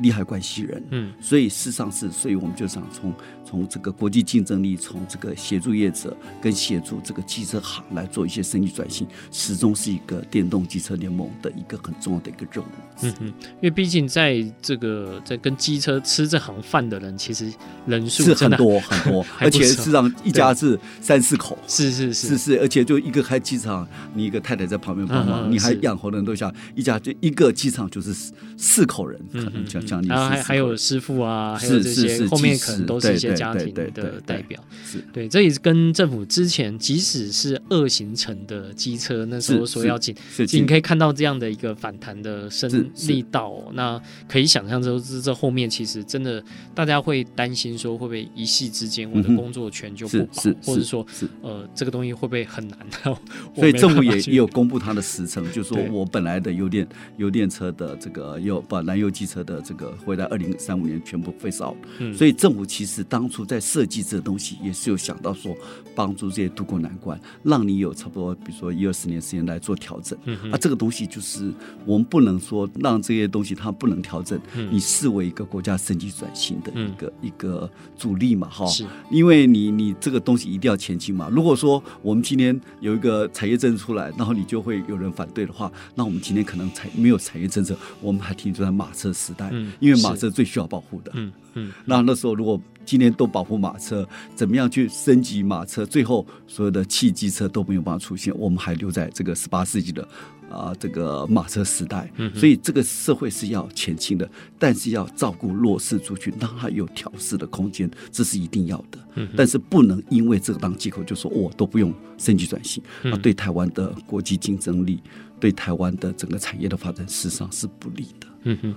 [0.00, 0.82] 利害关系人。
[0.90, 3.12] 嗯，所以事实上是，所以我们就想从。
[3.42, 12.68] 从这个国际竞争力，从这个协助业者跟协助这个机车行来做一些升级转型，始终是一个电动机车联盟的一个很重要的一个任务。
[13.02, 17.52] 嗯嗯，因为毕竟在这个在跟机车吃这行饭的人，其实
[17.86, 22.28] 人数是很多 很多，而且事实上一家是三四口，是是是。
[22.28, 23.84] 是是，而且就一个开机场，
[24.14, 28.14] 你一个太太在旁边帮忙，你还养活的人都下一家就一个机场就是
[28.56, 33.30] 四口人，可能将然后还还有师傅啊，还有这些后面可能都是一些。
[33.40, 40.14] 家庭的代表是对，这也是跟政府之前，即使是二行程的机车，那时候说要进，
[40.52, 42.68] 你可以看到这样的一个反弹的生
[43.06, 43.56] 力道。
[43.72, 43.98] 那
[44.28, 46.42] 可以想象，就是这后面其实真的
[46.74, 51.06] 大家会担心说，会不会一夕之间我的工作权就不保，或者说
[51.40, 52.78] 呃这个东西会不会很难？
[53.56, 61.76] 所以政府也也有公布它的时程，就是说我本来的油电油电车的这个有把燃油机车的这个会在二零三五年全部 phase out。
[62.12, 65.56] 所以政府其实当初在设计这个东西，也是有想到说，
[65.94, 70.18] 帮助这些渡过难关，让你有差不多，比如说一二十年时间来做调整。
[70.24, 71.52] 嗯，啊，这个东西就是
[71.86, 78.66] 我们不能说让这些东西它不能调整，嗯你视为一个国家升级转型的一个一个主力嘛，哈。
[78.66, 81.28] 是，因为你你这个东西一定要前进嘛。
[81.30, 91.12] 如果说我们今天有一个产业政策出来，然后你就会有人反对的话，那我们今天可能才没有产业政策，我们还停留在马车时代，因为马车最需要保护的。
[91.14, 95.84] 嗯嗯，那那时候如果今天都保护马车，怎么样去升级马车？
[95.84, 100.02] 最后所有的汽机车都没有办法出现，我们还留在这个十八世纪的
[100.48, 102.10] 啊、呃、这个马车时代。
[102.34, 108.98] 所以这个社会是要前进的，但是要照顾弱势族群，让他有调试的空间，这是一定要的。
[109.36, 115.02] 但是不能因为这个当借口就说我都不用升级转型，那对台湾的国际竞争力，
[115.40, 118.28] 对台湾的整个产业的发展，事实上是不利的。
[118.42, 118.74] 嗯哼，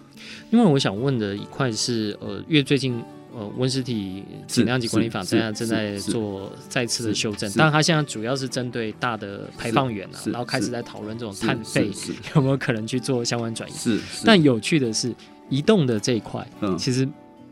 [0.51, 3.01] 因为我想问的一块是，呃，因为最近
[3.33, 11.89] 呃温室体质量级管理法现在正在做再次的修正，但它现在主要是针对大的排放源啊，然后开始在讨论这种碳费
[12.35, 13.73] 有没有可能去做相关转移。
[13.73, 15.13] 是，但有趣的是，
[15.49, 17.07] 移动的这一块，嗯，其实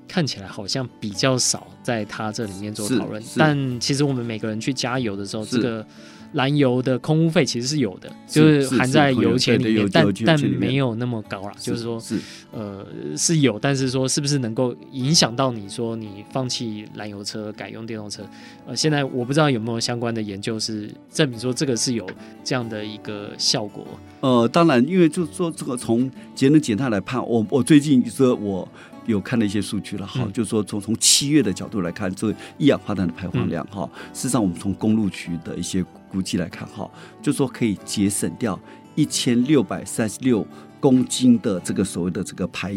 [0.08, 5.86] 看起来好像比较少在它这里面做讨论，但其实我们每个人去加油的时候，这个。
[6.34, 11.52] 燃油的空污费其实是有的，就是含在油钱里面，但但没有那么高啦。
[11.60, 12.18] 就是说，是
[12.52, 12.86] 呃
[13.18, 18.24] 是有，但是说是不是能够影响到你说你放弃燃油车改用电动车？
[18.66, 22.10] 呃，现在我不知道有没有相关的研究是证明说这个是有
[22.44, 23.86] 这样的一个效果。
[24.22, 28.68] 呃，当然，因为就是说这个从节能减碳来判，我我最近说我。
[29.08, 36.90] 有看了一些数据了哈，就是说从从七月的角度来看，这个一氧化碳的排放量哈，事实上我们从公路局的一些估计来看哈，
[37.22, 38.60] 就说可以节省掉
[38.96, 40.46] 一千六百三十六
[40.80, 42.76] 公斤的这个所谓的这个排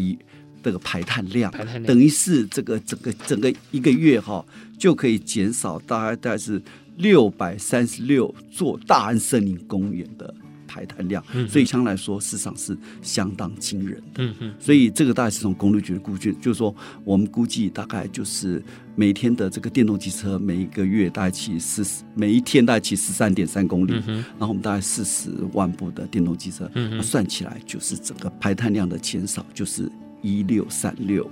[0.62, 1.52] 这个排碳量，
[1.84, 4.44] 等于是这个整个整个一个月哈
[4.78, 6.62] 就可以减少大概大概是
[6.96, 10.34] 六百三十六座大安森林公园的。
[10.74, 14.24] 排碳量，所以相对来说，事实上是相当惊人的。
[14.24, 18.60] 嗯嗯，所以这个大概是从公路局的估计，就是说，我们估计大概就是
[18.96, 26.68] 每天的这个电动机车，每一个月大概骑四十，每一天大概骑十三点三公里，然后我们大概四十万部的电动机车，
[27.00, 29.88] 算起来就是整个排碳量的减少就是
[30.24, 31.28] 一六三六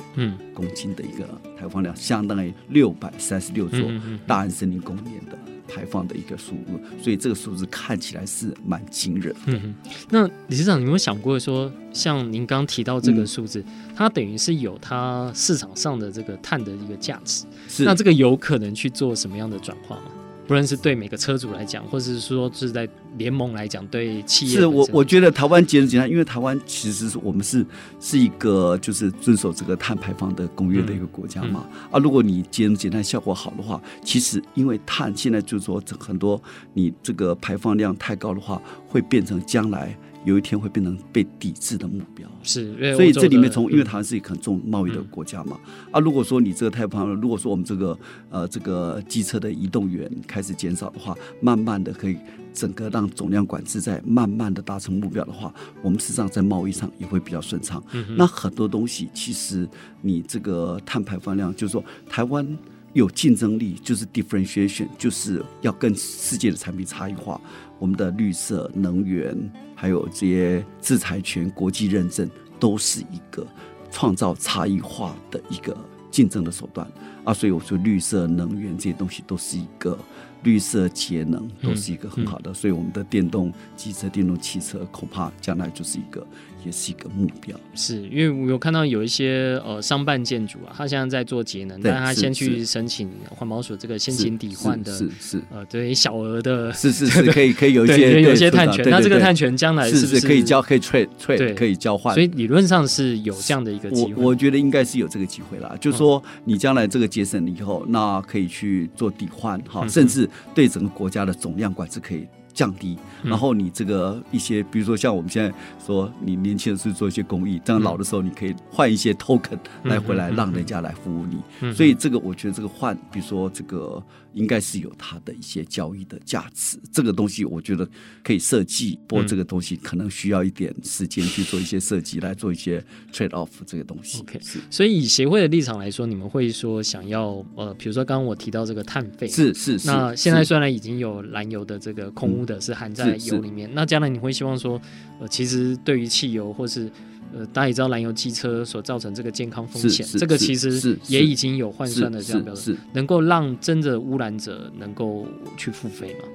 [0.54, 1.26] 公斤的一个
[1.56, 3.80] 排放量，相当于六百三十六座
[4.26, 5.36] 大安森林公园的。
[5.68, 9.34] 排放的一个数目，所以这个数字看起来是蛮惊人。
[9.46, 9.74] 嗯，
[10.10, 20.10] 那理事长，你有没有想过说，像您刚提到这个数字，嗯、它等于是有它市场上的这个碳的一个价值，是那这个有可能去做什么样的转化吗？
[20.46, 27.64] 不论是对每个车主来讲，或者是说是在联盟来讲，对企业，是我我觉得台湾节能减碳，因为台湾其实是我们是
[28.00, 31.66] 是一个就是遵守这个碳排放的公约的一个国家嘛。
[31.70, 36.42] 嗯嗯、啊，如果你节能减碳效果好的话，其实因为碳现在就是说很多
[36.74, 39.96] 你这个排放量太高的话，会变成将来。
[40.24, 47.98] 有一天会变成被抵制的目标，是，所以这里面从，因为台湾是一个很重贸易的国家嘛，嗯、啊，如果说你这个太胖了，如果说我们这个
[48.30, 52.16] 呃这个机车的移动源开始减少的话，慢慢的可以
[52.54, 57.82] 整个让总量管制在慢慢的达成目标的话，我们实际上在贸易上也会比较顺畅。
[57.92, 59.68] 嗯、那很多东西其实
[60.00, 62.46] 你这个碳排放量，就是说台湾
[62.92, 67.40] 有竞争力，就是 differentiation，就是要跟世界的产品差异化，
[67.80, 69.36] 我们的绿色能源。
[69.82, 73.44] 还有这些制裁权、国际认证，都是一个
[73.90, 75.76] 创造差异化的一个
[76.08, 76.86] 竞争的手段
[77.24, 77.34] 啊！
[77.34, 79.98] 所以我说，绿色能源这些东西都是一个
[80.44, 82.54] 绿色节能，都是一个很好的。
[82.54, 86.24] 所以我们的电动机车、电动汽车，恐怕将来就是一个。
[86.64, 102.14] 也是一个目标，是因为我有看到有一些呃商办建筑啊，他现在在做节能，但他先去申请环保署这个先行抵换的，是是呃对小额的，是是是 可以可以有一些有一些碳权，那这个碳权将来是不是可以交可以 trade trade 可以交换？
[102.14, 112.26] 所以理论上是有这样的一个机会，我我觉得应该是有这个机会啦，就是说你将来这个节省了以后，那可以去做抵换哈，甚至对整个国家的总量管制可以。
[112.52, 115.52] 降低，然后你这个一些，比如说像我们现在
[115.84, 121.72] 说，你年轻的时候做一些公益，这样老的时候你可以换一些 token 来回来，让人家来服务你。
[121.72, 124.02] 所以这个我觉得这个换，比如说这个
[124.34, 126.78] 应该是有它的一些交易的价值。
[126.92, 127.88] 这个东西我觉得
[128.22, 134.20] 可以设计，不过这个东西可能需要一点时间去做一些设计，来做一些 trade off 这个东西。
[134.20, 134.38] OK，
[134.70, 139.86] 所以以协会的立场来说，你们会说想要呃，比如说刚刚我提到这个碳费，是是是。
[139.86, 142.42] 那现在虽然已经有燃油的这个空污。
[142.44, 144.82] 的是含在油里面，那将来你会希望说，
[145.20, 146.90] 呃，其实对于汽油或是
[147.34, 156.28] 呃，大家也知道燃油机车所造成这个健康风险，这个其实也已经有换算的这样标准，能够让真的污染者能够去付费吗？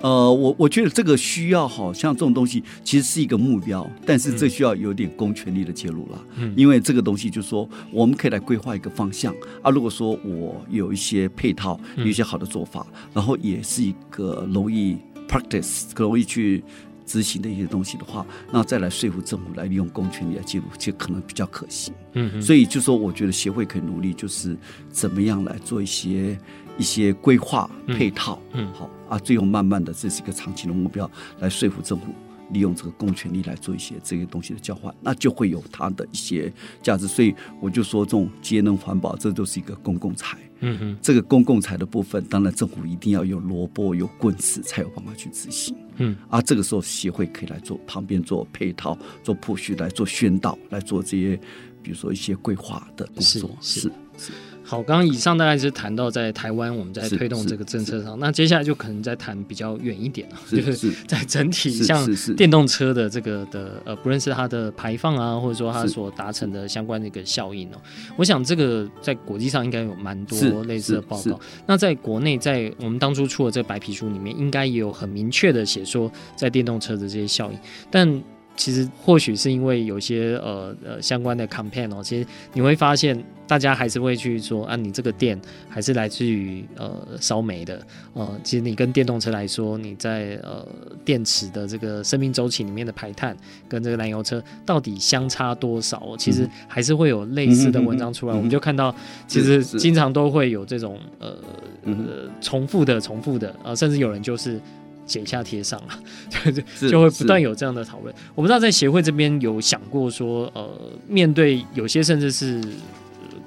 [0.00, 9.70] 呃，我我觉得这个需要，好像这种东西其实是一个目标，但是这需要有点公权力的介入了，嗯，因为这个东西就是说我们可以来规划一个方向啊。
[9.70, 14.96] 如果说我有一些配套，有一些好的做法，然后也是一个容易。
[15.28, 16.62] practice 可容易去
[17.06, 21.92] 执行的一些东西的话，那再来说服政府来利用公权力来介入，其实可能比较可行。
[22.14, 24.56] 嗯哼，所以就说我觉得协会可以努力，就是
[24.90, 26.38] 怎么样来做一些
[26.78, 28.40] 一些规划配套。
[28.52, 31.10] 嗯，好啊，最后慢慢的这是一个长期的目标，
[31.40, 32.06] 来说服政府。
[32.52, 37.08] 利用这个公权力来做一些这些东西的交换，那就会有它的一些价值。
[37.08, 40.38] 所以我就说，这种节能环保，这都是一个公共财。
[40.64, 45.76] 嗯哼，这个公共财的部分，当然政府一定要有萝卜有棍子，才有办法去执行。
[45.96, 51.36] 嗯，啊，这个时候协会可以来做旁边做配套、做 push 来做宣导、来做这些，
[51.82, 53.50] 比如说一些规划的工作。
[53.60, 53.92] 是是。
[54.18, 54.32] 是是
[54.72, 62.08] 好，刚刚以上大概是谈到在台湾我们在推动这个政策上，那接下来就可能再谈比较远一点了，就是在整体像
[62.38, 67.76] 电动车的这个的呃，不论是它的排放啊，或者说它所达成的相关的一个效应哦，
[68.16, 71.38] 我想这个在国际上应该有蛮多类似的报告。
[71.66, 77.58] 那在国内，在我们当初出的这个白皮书里面，应该也有很明确的写说在电动车的这些效应，
[77.90, 78.22] 但。
[78.54, 90.66] 其实或许是因为有些呃呃相关的 campaign 哦，其实你会发现大家还是会去说啊，你这个电还是来自于呃烧煤的，呃，其实你跟电动车来说，你在呃
[91.04, 93.36] 电池的这个生命周期里面的排碳
[93.68, 96.16] 跟这个燃油车到底相差多少？
[96.16, 98.94] 其实还是会有类似的文章出来，嗯、我们就看到
[99.26, 101.36] 其实经常都会有这种呃
[101.84, 101.94] 呃
[102.40, 104.60] 重复的重复的啊、呃，甚至有人就是。
[105.04, 105.98] 剪下贴上了，
[106.78, 108.14] 就就会不断有这样的讨论。
[108.36, 110.70] 我不知道在协会这边有想过说，呃，
[111.08, 112.62] 面对有些甚至是。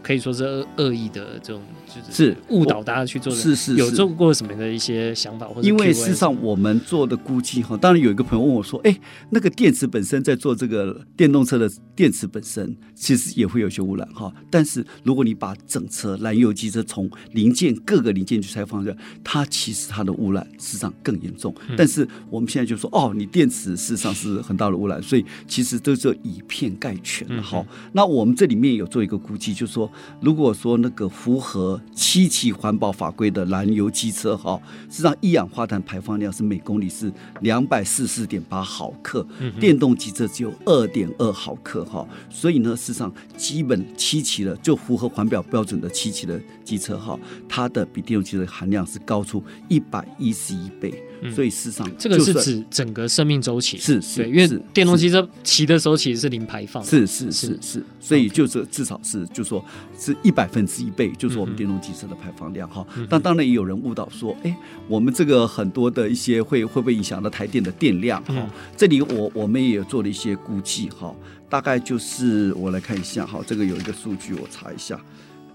[0.06, 1.64] 可以说是恶恶意的这种，
[2.12, 5.68] 是误导大家去做的，是是有做过什么的一些想法或者？
[5.68, 14.34] 因为事实上我们做的估计哈，当然有一个朋友问我说：“哎，那个电池本身在做这个电动车的电池本身，其实也会有些污染哈。
[14.50, 21.54] 但是如果你把整车燃油机车从零件各个零件去拆放掉，它其实它的污染事实上更严重。
[21.78, 27.66] 但是我们现在就说哦，你电池事实上 是很大的污染，所以其实都是以偏概全了哈。
[27.93, 29.89] 那我们这里面有做一个估计，就是说。
[30.22, 34.59] 如果说那个符合七期环保法规的燃油机车哈，
[34.89, 37.11] 实际上一氧化碳排放量是每公里是
[37.41, 39.25] 两百四十四点八毫克，
[39.59, 47.17] 电动机车只有二点二毫克哈，所以呢，事实上基本七期的就符合环保标准的七期的机车哈，
[47.47, 50.93] 它的比电动机车的含量是高出一百一十一倍。
[51.34, 53.78] 所以事实上，这个是指整个生命周期。
[53.78, 59.63] 是是，对，因为电动汽车骑的时候其实是零排放，是是是是，所以就是至少是就是说
[59.97, 62.86] 是一百分之一倍，就是我们电动汽车的排放量哈。
[63.09, 64.55] 但当然也有人误导说，哎，
[64.88, 68.47] 我们这个很多的一些会会不会影响到台电的电量哈？
[68.76, 71.13] 这里我我们也有做了一些估计哈，
[71.49, 74.99] 大概就是我来看一下哈，这个有一个数据我查一下。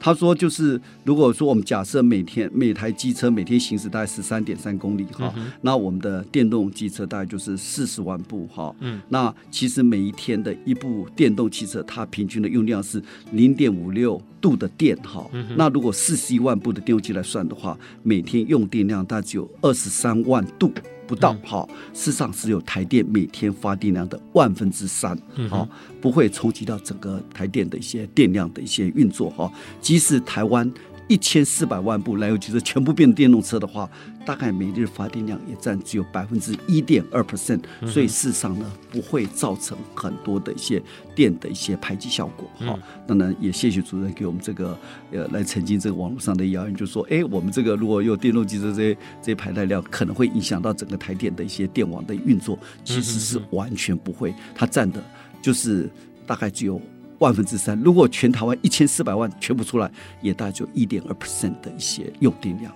[0.01, 8.75] 他说：“就是如果说我们假设每天每台机车每天行驶大概十三点三公里哈，嗯、那我们的电动机车大概就是四十万部哈。
[8.81, 15.29] 嗯，那其实每一天的一部电动汽车，它平均的用量是零点五六度的电哈。
[15.33, 20.73] 嗯、那如果四十一万部的电动机来算的话，每天用电量大概只有二十三万度。”
[21.07, 25.19] 不到哈，事实上只有台电每天发电量的万分之三，
[25.49, 25.69] 好，
[26.01, 29.53] 不会冲击到整个台电的一些电量的一些运作哈。
[29.81, 30.73] 即使台湾。
[31.09, 33.91] 一千四百万部燃油汽车全部变电动车的话，
[34.25, 40.83] 大概每日发电量也占只有百分之一点二 percent，所以事实上呢，不会造成很多的一些
[41.15, 42.49] 电的一些排挤效果。
[42.59, 44.79] 好，当然也谢谢主任给我们这个
[45.11, 55.03] 呃来澄清这个网络上的谣言，就说，哎，我们这个如果有电动机车这些这些排碳量，可能会影响到整个台电的一些电网的运作，其实是完全不会，它占的
[55.43, 55.91] 就是
[56.27, 56.81] 大概只有。
[57.21, 59.93] 万分之三，如果全台湾一千四百万全部出来，
[60.23, 62.73] 也大概就一点二 percent 的一些用电量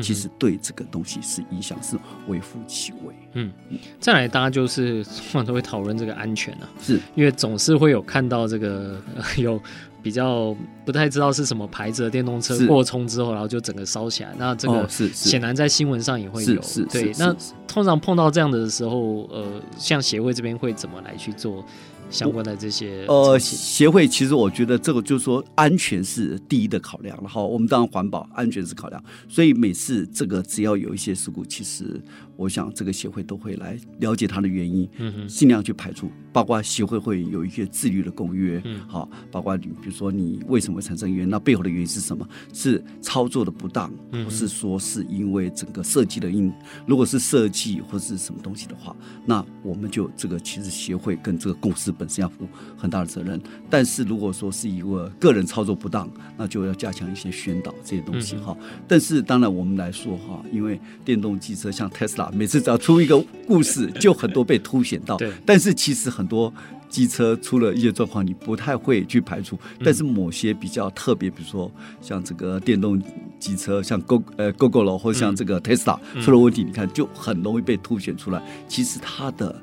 [0.00, 1.96] 其实对这个东西是影响是
[2.28, 3.14] 微乎其微。
[3.32, 3.52] 嗯，
[3.98, 9.00] 再来大家就是通常都会讨论这个安全啊，是因为总是会有看到这个
[9.36, 9.60] 有
[10.02, 14.34] 比较不太知道是什么牌子的电动车过充之后，然后就整个烧起来。
[14.36, 16.60] 那这个是显然在新闻上也会有。
[16.62, 17.34] 是对，那
[17.68, 21.64] 通常碰到这样的时候，呃，像协会这边会怎么来去做？
[22.10, 27.40] 相关的这些呃协会，其实我觉得这个就是说安全是第一的考量然后。
[27.50, 32.00] 我们当然环保安全是考量，所以每次这个只要有一些事故，其实
[32.40, 36.10] 我想这个协会都会来了解它的原因，嗯哼，尽量去排除。
[36.32, 42.26] 包括协会会有一些自律的公约，嗯，好，包括你比如说你为什么会产生原因，那背后的原因是什么？
[42.52, 43.92] 是操作的不当，
[44.24, 46.50] 不是说是因为整个设计的因。
[46.86, 51.92] 如果是设计或是什么东西的话，那我们就这个其实协会跟这个公司。
[51.92, 53.38] 本身要负很大的责任，
[53.68, 58.56] 但是如果说是一个个人操作不当，那就要加强一些宣导这些东西哈。
[58.60, 65.16] 嗯、但是当然我们来说哈，因为电动汽车像特每次只要出一个故事，就很多被凸显到。
[65.16, 65.32] 对。
[65.44, 66.52] 但是其实很多
[66.88, 69.58] 机车出了一些状况，你不太会去排除。
[69.84, 71.70] 但是某些比较特别，比如说
[72.00, 73.00] 像这个电动
[73.38, 78.42] 机车，像 Go 呃 Gogoro 或者像这个 Tesla 出了问题，你看就很容易被凸显出来。
[78.68, 79.54] 其实它的。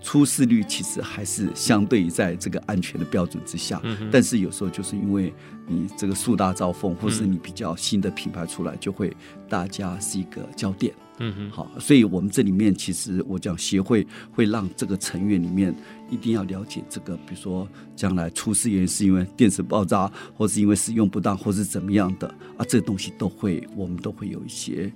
[0.00, 5.34] 出事率其实还是相对于在这个安全的标准之下，嗯、但是有时候就是因为
[5.66, 9.14] 你这个树大招风，或是你比较新的品牌出来，就会
[9.48, 10.94] 大家是一个焦点。
[11.18, 15.74] 嗯哼，好，所以我们这里面其实我讲协会会让这个成员里面
[16.10, 24.92] 一定要了解这个，比如说将来出事原因是因为电池爆炸，或是因为使用不当，或是怎么样的啊，这个东西都会，我们都会有一些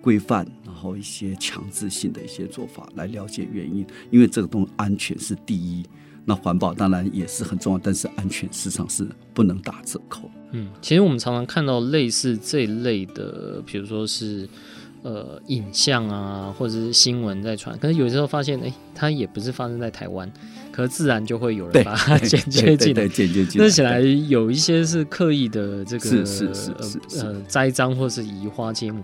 [0.00, 5.84] 规范，然后一些强制性的一些做法来了解原因，因为这个东西安全是第一。
[6.28, 10.28] 那环保当然也是很重要，但是安全事实上是不能打折扣。
[10.50, 14.48] 嗯，其实我们常常看到类似这一类的，比如说是
[15.06, 20.28] 呃影像啊，或者是新闻在传，可是有时候发现，哎、欸，它也不是发生在台湾，
[20.72, 23.64] 可是自然就会有人把它剪接进来，剪接进来。
[23.64, 26.74] 那起来有一些是刻意的这个是是是
[27.08, 29.00] 是呃栽赃或是移花接木。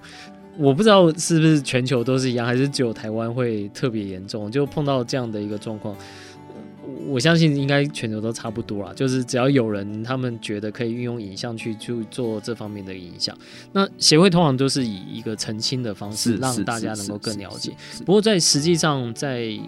[0.58, 5.96] 我不知道是不是全球都是一样，还是只有台湾会特别严重，就碰到这样的一个状况。
[7.06, 13.36] 我相信应该全球都差不多啦，就是只要有人他们觉得可以运用影像去去做这方面的影响，
[13.72, 17.72] 那协会通常都是以一个澄清的方式让大家能够更了解。
[18.04, 19.58] 不过在实际上在，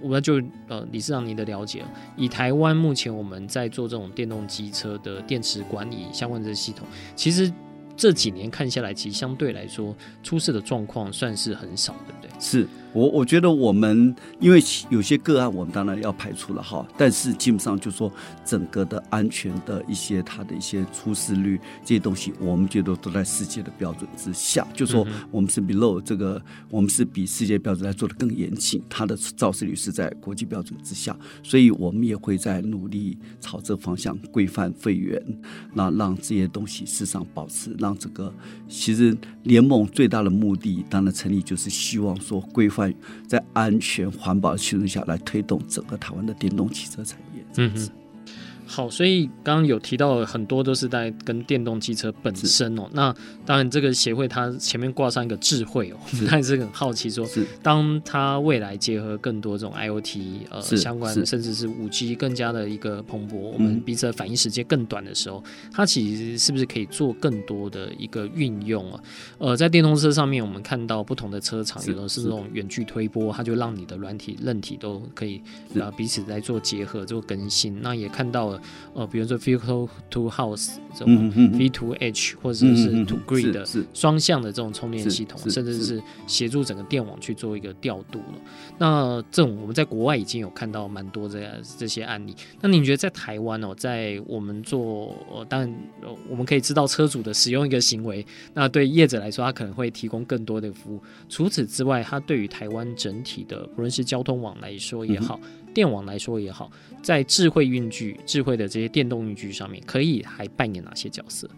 [0.00, 1.84] 我们就呃理事长您的了解，
[2.16, 6.86] 以台湾目前我们在做这种电动机车的电池管理相关的系统，
[7.16, 7.52] 其实
[7.96, 12.40] 这几年看下来，其实相对来说出事的状况算是很少，对不对？
[12.40, 12.66] 是。
[12.98, 18.12] 我我觉得我们因为有些个案，我们当然要排除了哈，但是基本上就说
[18.44, 35.22] 整个的安全的一些它的一些出事率这些东西，我们觉得都在世界的标准之下，就说我们是 below 这个，我们是比世界标准来做的更严谨，它的肇事率是在国际标准之下，所以我们也会在努力朝这个方向规范废员，
[35.72, 38.34] 那让这些东西事实上保持，让这个
[38.68, 42.87] 其实联盟最大的目的，当然成立就是希望说规范。
[43.26, 47.44] 在安全环保的驱动下来推动整个台湾的电动汽车产业。
[47.56, 48.07] 嗯哼。
[48.70, 52.82] 好，所以刚刚有提到很多都是在跟电动汽车本身哦。
[52.92, 53.12] 那
[53.46, 55.96] 当然，这个协会它前面挂上一个智慧哦，
[56.26, 57.26] 那也是很好奇说，
[57.62, 65.42] 当它未来结合更多这种 IoT 呃相关的，甚至是五 G 更加的一个蓬勃，我们彼此的反应时间更短的时候，
[65.72, 69.02] 它其实是不是可以做更多的一个运用啊？
[69.38, 75.40] 呃，在电动车上面，我们看到不同的车厂有的是这种远距推波，它就让你的软体、韧体都可以
[75.80, 77.80] 啊彼此在做结合、做更新。
[77.80, 78.57] 那也看到了。
[78.94, 88.34] 呃，比如说 vehicle to house 这种 V to H 或者是 to grid 的双向的这种充电系统，甚至是协助整个电网去做一个调度了。
[88.78, 91.40] 那这种我们在国外已经有看到蛮多这
[91.78, 92.34] 这些案例。
[92.60, 95.74] 那你觉得在台湾哦，在我们做，呃，当然
[96.28, 101.00] 我们可以知道车主的使用一个行为，那对业者来说，他可能会提供更多的服务。
[101.28, 105.40] 除此之外，它对于台湾整体的，不论是交通网来说也好。
[105.78, 106.68] 电网来说也好，
[107.00, 111.48] 在智慧运具、智慧的这些电动运具上面，可以还扮演哪些角色？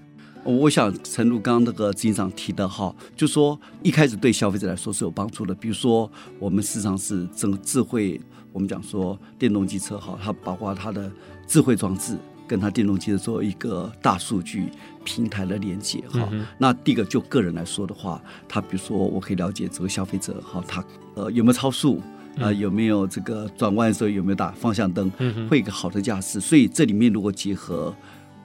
[0.44, 5.54] 我想，陈如刚刚那个执行长提的哈，就说一开始对消费者来说是有帮助的。
[5.54, 8.20] 比如说，我们事实上是整个智慧，
[8.52, 11.10] 我们讲说电动机车哈，它包括它的
[11.46, 12.14] 智慧装置，
[12.46, 14.68] 跟它电动机车做一个大数据
[15.02, 16.28] 平台的连接哈。
[16.30, 22.02] 嗯、那第一个就个人来说的话，他比如说我可以了解这个消费者哈，他呃有没有超速。
[22.36, 25.10] 啊、呃，有没有这个转弯的时候有没有打方向灯？
[25.48, 26.40] 会一个好的驾驶。
[26.40, 27.94] 所以这里面如果结合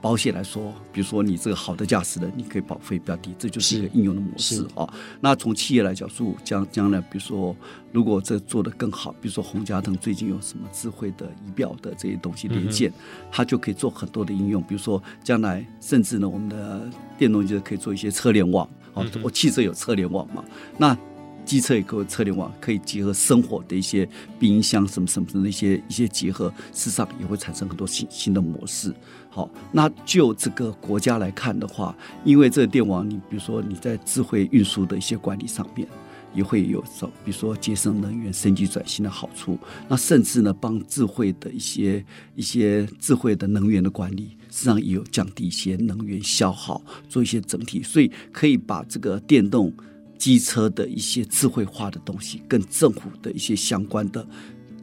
[0.02, 4.88] 保险来说，比如说你这个好的驾驶的，你可以保费比较低，这就是一个应用的模式啊。
[5.20, 7.56] 那从企业来讲说，将将来比如说
[7.92, 12.92] 如果这做得更好，比如说鸿嘉登最近有什么智慧的仪表的这些东西连线，
[13.32, 14.62] 它就可以做很多的应用。
[14.62, 16.82] 比如说将来甚至呢，我们的
[17.18, 20.44] 电动机可以做一些车联网啊，我汽车有车联网嘛，
[20.78, 20.98] 那。
[21.46, 24.08] 机车也可以车联网，可以结合生活的一些
[24.40, 28.94] 冰箱什么什么的一些一些结合，事实上也会产生很多新新的模式。
[29.30, 35.88] 好，那就这个国家来看的话，因为这个电网，你比如说你在智慧运输的一些管理上面，
[36.34, 39.60] 也会有说，比如说节省能源、升级转型的好处。
[39.88, 49.74] 那甚至呢，帮智慧的一些一些智慧的能源的管理，实际上也有降低一些能源消耗，做一些整体，所以可以把这个电动。
[50.18, 54.26] 机车的一些智慧化的东西，跟政府的一些相关的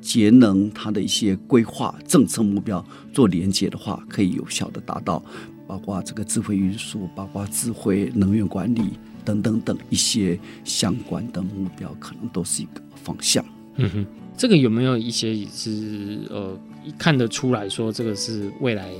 [0.00, 5.22] 节能，它的一些规划政策目标做连接的话，可以有效的达到，
[5.66, 8.90] 包括这个智慧运输，包括智慧能源管理
[9.24, 13.44] 等等等一些相关的目标，可能都是一个方向。
[13.76, 14.06] 嗯哼，
[14.36, 16.58] 这个有没有一些也是呃，
[16.98, 18.92] 看得出来说这个是未来？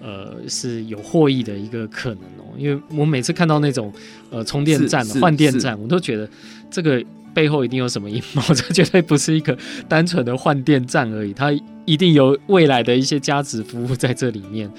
[0.00, 3.92] 呃，是有获益的一个可能哦，因为我每次看到那种
[4.30, 6.28] 呃充电站、换电站，我都觉得
[6.70, 9.56] 这个背后一定有什么阴谋，这绝对不是一个
[9.88, 11.52] 单纯的换电站而已，它
[11.84, 14.70] 一定有未来的一些价值服务在这里面，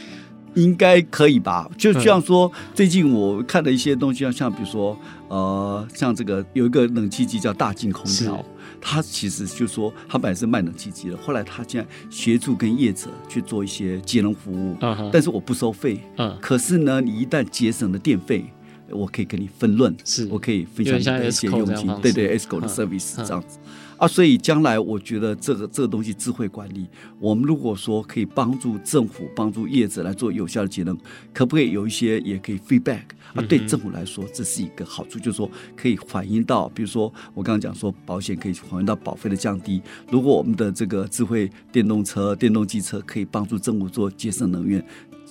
[0.56, 1.70] 应该可以吧？
[1.78, 4.98] 就像说，最近我看的一些东西，像比如说，
[5.28, 8.44] 呃，像这个有一个冷气机叫大进空调。
[8.82, 14.78] 他其实就说他本来是卖冷气机的，后来他现在协助跟业者去做一些节能服务，
[15.12, 18.52] 但是我不收费，嗯，可是呢，你一旦节省了电费，
[18.92, 23.58] 我可以跟你分论，是我可以分享你的一些佣金，对对，ESCO 的 service 这样子。
[23.98, 26.88] 啊，所以将来我觉得这个这个东西智慧管理，
[27.20, 30.98] 我们如果说可以帮助政府、帮助业者来做有效的节能，
[31.34, 33.02] 可不可以有一些也可以 feedback
[33.34, 33.42] 啊？
[33.50, 39.82] 对政府来说，这是一个好处，就是说可以反映到，比如说我刚刚讲说保险可以反映到保费的降低。
[40.10, 44.82] 如果我们的这个智慧电动车、电动机车可以帮助政府做节省能源，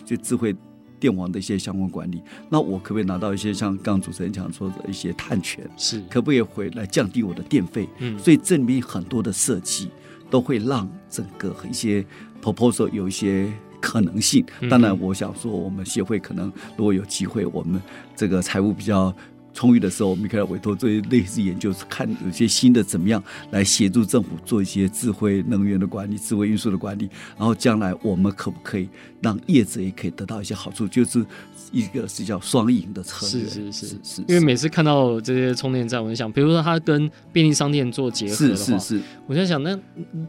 [0.04, 0.54] 就智慧。
[1.00, 5.68] 电网的一些相关管理，那我可不可以拿到一些像刚刚主持人讲说的一些碳权？
[5.76, 7.88] 是，可不可以回来降低我的电费？
[7.98, 9.88] 嗯，所以这里面很多的设计
[10.30, 12.04] 都会让整个一些
[12.42, 14.44] proposal 有一些可能性。
[14.68, 17.80] 当然，我想说，我们协会可能如果有机会，我们
[18.16, 19.14] 这个财务比较。
[19.52, 27.08] 充裕的时候，我们可以来委托这些类似研究，看有些新的怎么样来协助政府做一些智慧能源的管理、智慧运输的管理。
[27.36, 28.88] 然后将来我们可不可以
[29.20, 30.86] 让业者也可以得到一些好处？
[30.86, 31.24] 就是
[31.72, 33.48] 一个是叫双赢的策略。
[33.48, 34.22] 是是是。
[34.28, 39.78] 因为每次看到这些充电站，我就想，比如说它跟便利商店做结合的话，是是是，我在想，那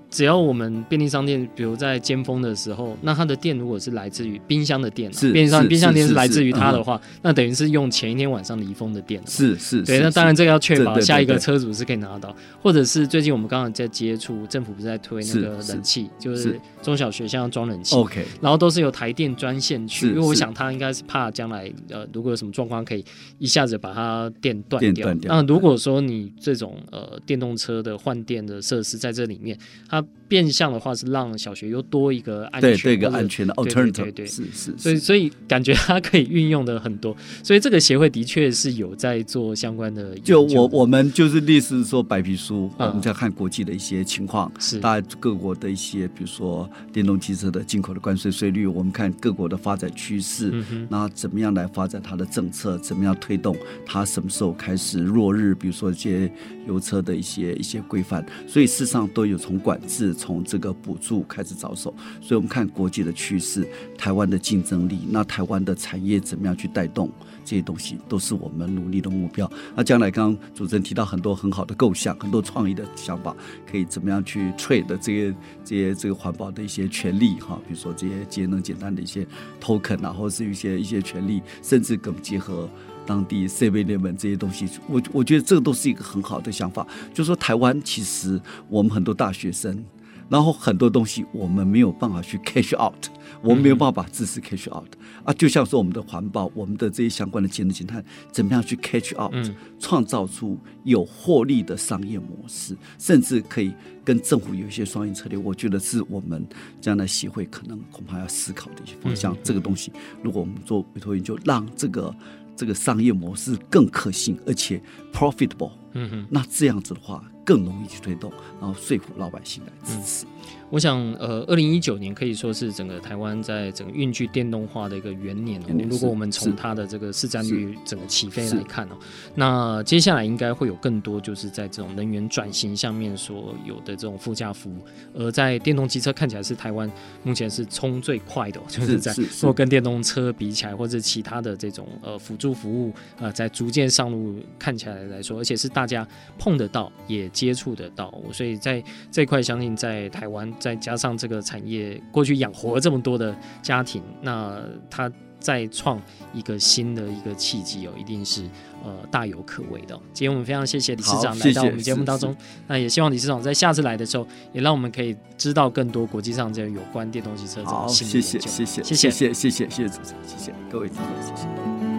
[0.10, 9.20] 只要我们便利商店，比如在尖峰的时候，那它的电如果是来自于冰箱的电，是便利商店冰箱电是来自于它的话，嗯，那等于是用前一天晚上离峰的电。
[9.26, 23.04] 是是，对，那当然这个要确保下一个车主是可以拿到，或者是最近我们刚刚在接触，政府不是在推那个冷气，就是中小学像要装冷气，OK，然后都是有台电专线去，因为我想他应该是怕将来呃如果有什么状况可以
[23.40, 25.10] 一下子把它电断掉。
[25.24, 29.58] 那如果说你这种呃电动车的换电的设施在这里面，
[29.90, 40.14] 它变相的话是让小学又多一个安全，对，一个安全的 alternative，对对对，是是，所以所以感觉它可以运用的很多，所以这个协会的确是有在做相关的。
[40.20, 50.54] 就我我们就是类似说白皮书，我们在看国际的一些情况，是大家各国的一些，比如说电动汽车的进口的关税税率，我们看各国的发展趋势，
[50.90, 56.30] 那怎么样来发展它的政策，怎么样推动它什么时候开始落日，比如说一些
[56.68, 60.14] 油车的一些一些规范，所以事实上都有从管制。
[60.20, 63.66] 从这个补助开始着手，所以我们看国际的趋势，
[63.98, 67.10] 台湾的竞争力，那台湾的产业怎么样去带动
[67.50, 69.52] 这些东西，都是我们努力的目标。
[69.76, 73.36] 那将来刚刚主持人提到很多很好的构想，很多创意的想法，
[73.66, 75.36] 可以怎么样去 trade 这些
[75.66, 79.26] 这些这个环保的一些权利哈，比如说这些节能简单的一些
[79.60, 82.70] token 啊，或者是一些一些权利，甚至更结合。
[83.06, 86.86] 当地 7-Eleven 这些东西，我我觉得这个都是一个很好的想法。
[87.12, 89.84] 就是说，台湾其实我们很多大学生，
[90.30, 93.08] 然后很多东西我们没有办法去 cash out，
[93.42, 94.88] 我们没有办法把知识 cash out
[95.24, 95.34] 啊。
[95.34, 99.34] 就像说我们的环保，我们的这些相关的节能减碳，怎么样去 catch out，
[99.80, 105.38] 创造出有获利的商业模式，甚至可以跟政府有一些双赢策略。
[105.38, 106.46] 我觉得是我们
[106.82, 109.36] 将来协会可能恐怕要思考的一些方向。
[109.44, 109.92] 这个东西，
[110.22, 112.14] 如果我们做委托研究，让这个。
[112.60, 120.26] 这个商业模式更可信，而且 profitable，嗯哼，那这样子的话更容易去推动，然后说服老百姓来支持。
[120.26, 120.30] 嗯
[120.72, 125.66] 我想，呃，二零一九年可以说是整个台湾在整个运具电动化的一个元年哦。
[125.90, 128.96] 如果我们从它的这个市占率整个起飞来看哦，
[129.34, 134.78] 那接下来应该会有更多就是在这种能源转型上面所有的这种附加服务。
[135.16, 136.90] 而在电动机车看起来是台湾
[137.24, 150.52] 目前是冲最快的，就是在如果跟电动车比起来，或者其他的这种呃辅助服务呃，在逐渐上路看起来来说，而且是大家碰得到也接触得到，所以在这一块相信在台湾。
[150.60, 154.60] 再加上这个产业过去养活了这么多的家庭，那
[154.90, 155.10] 他
[155.40, 156.02] 再创
[156.34, 158.44] 一个新的一个契机哦，一定是
[158.84, 159.98] 呃大有可为的。
[160.12, 162.36] 今天我们非常谢谢理事长来到我们节目当中，
[162.68, 168.40] 那也希望理事长在下次来的时候，也让我们可以知道更多国际上这有关电动汽车这种新的研究。
[168.40, 171.99] 谢谢谢谢谢谢谢谢谢谢谢谢主持人，谢谢各位听众，谢谢。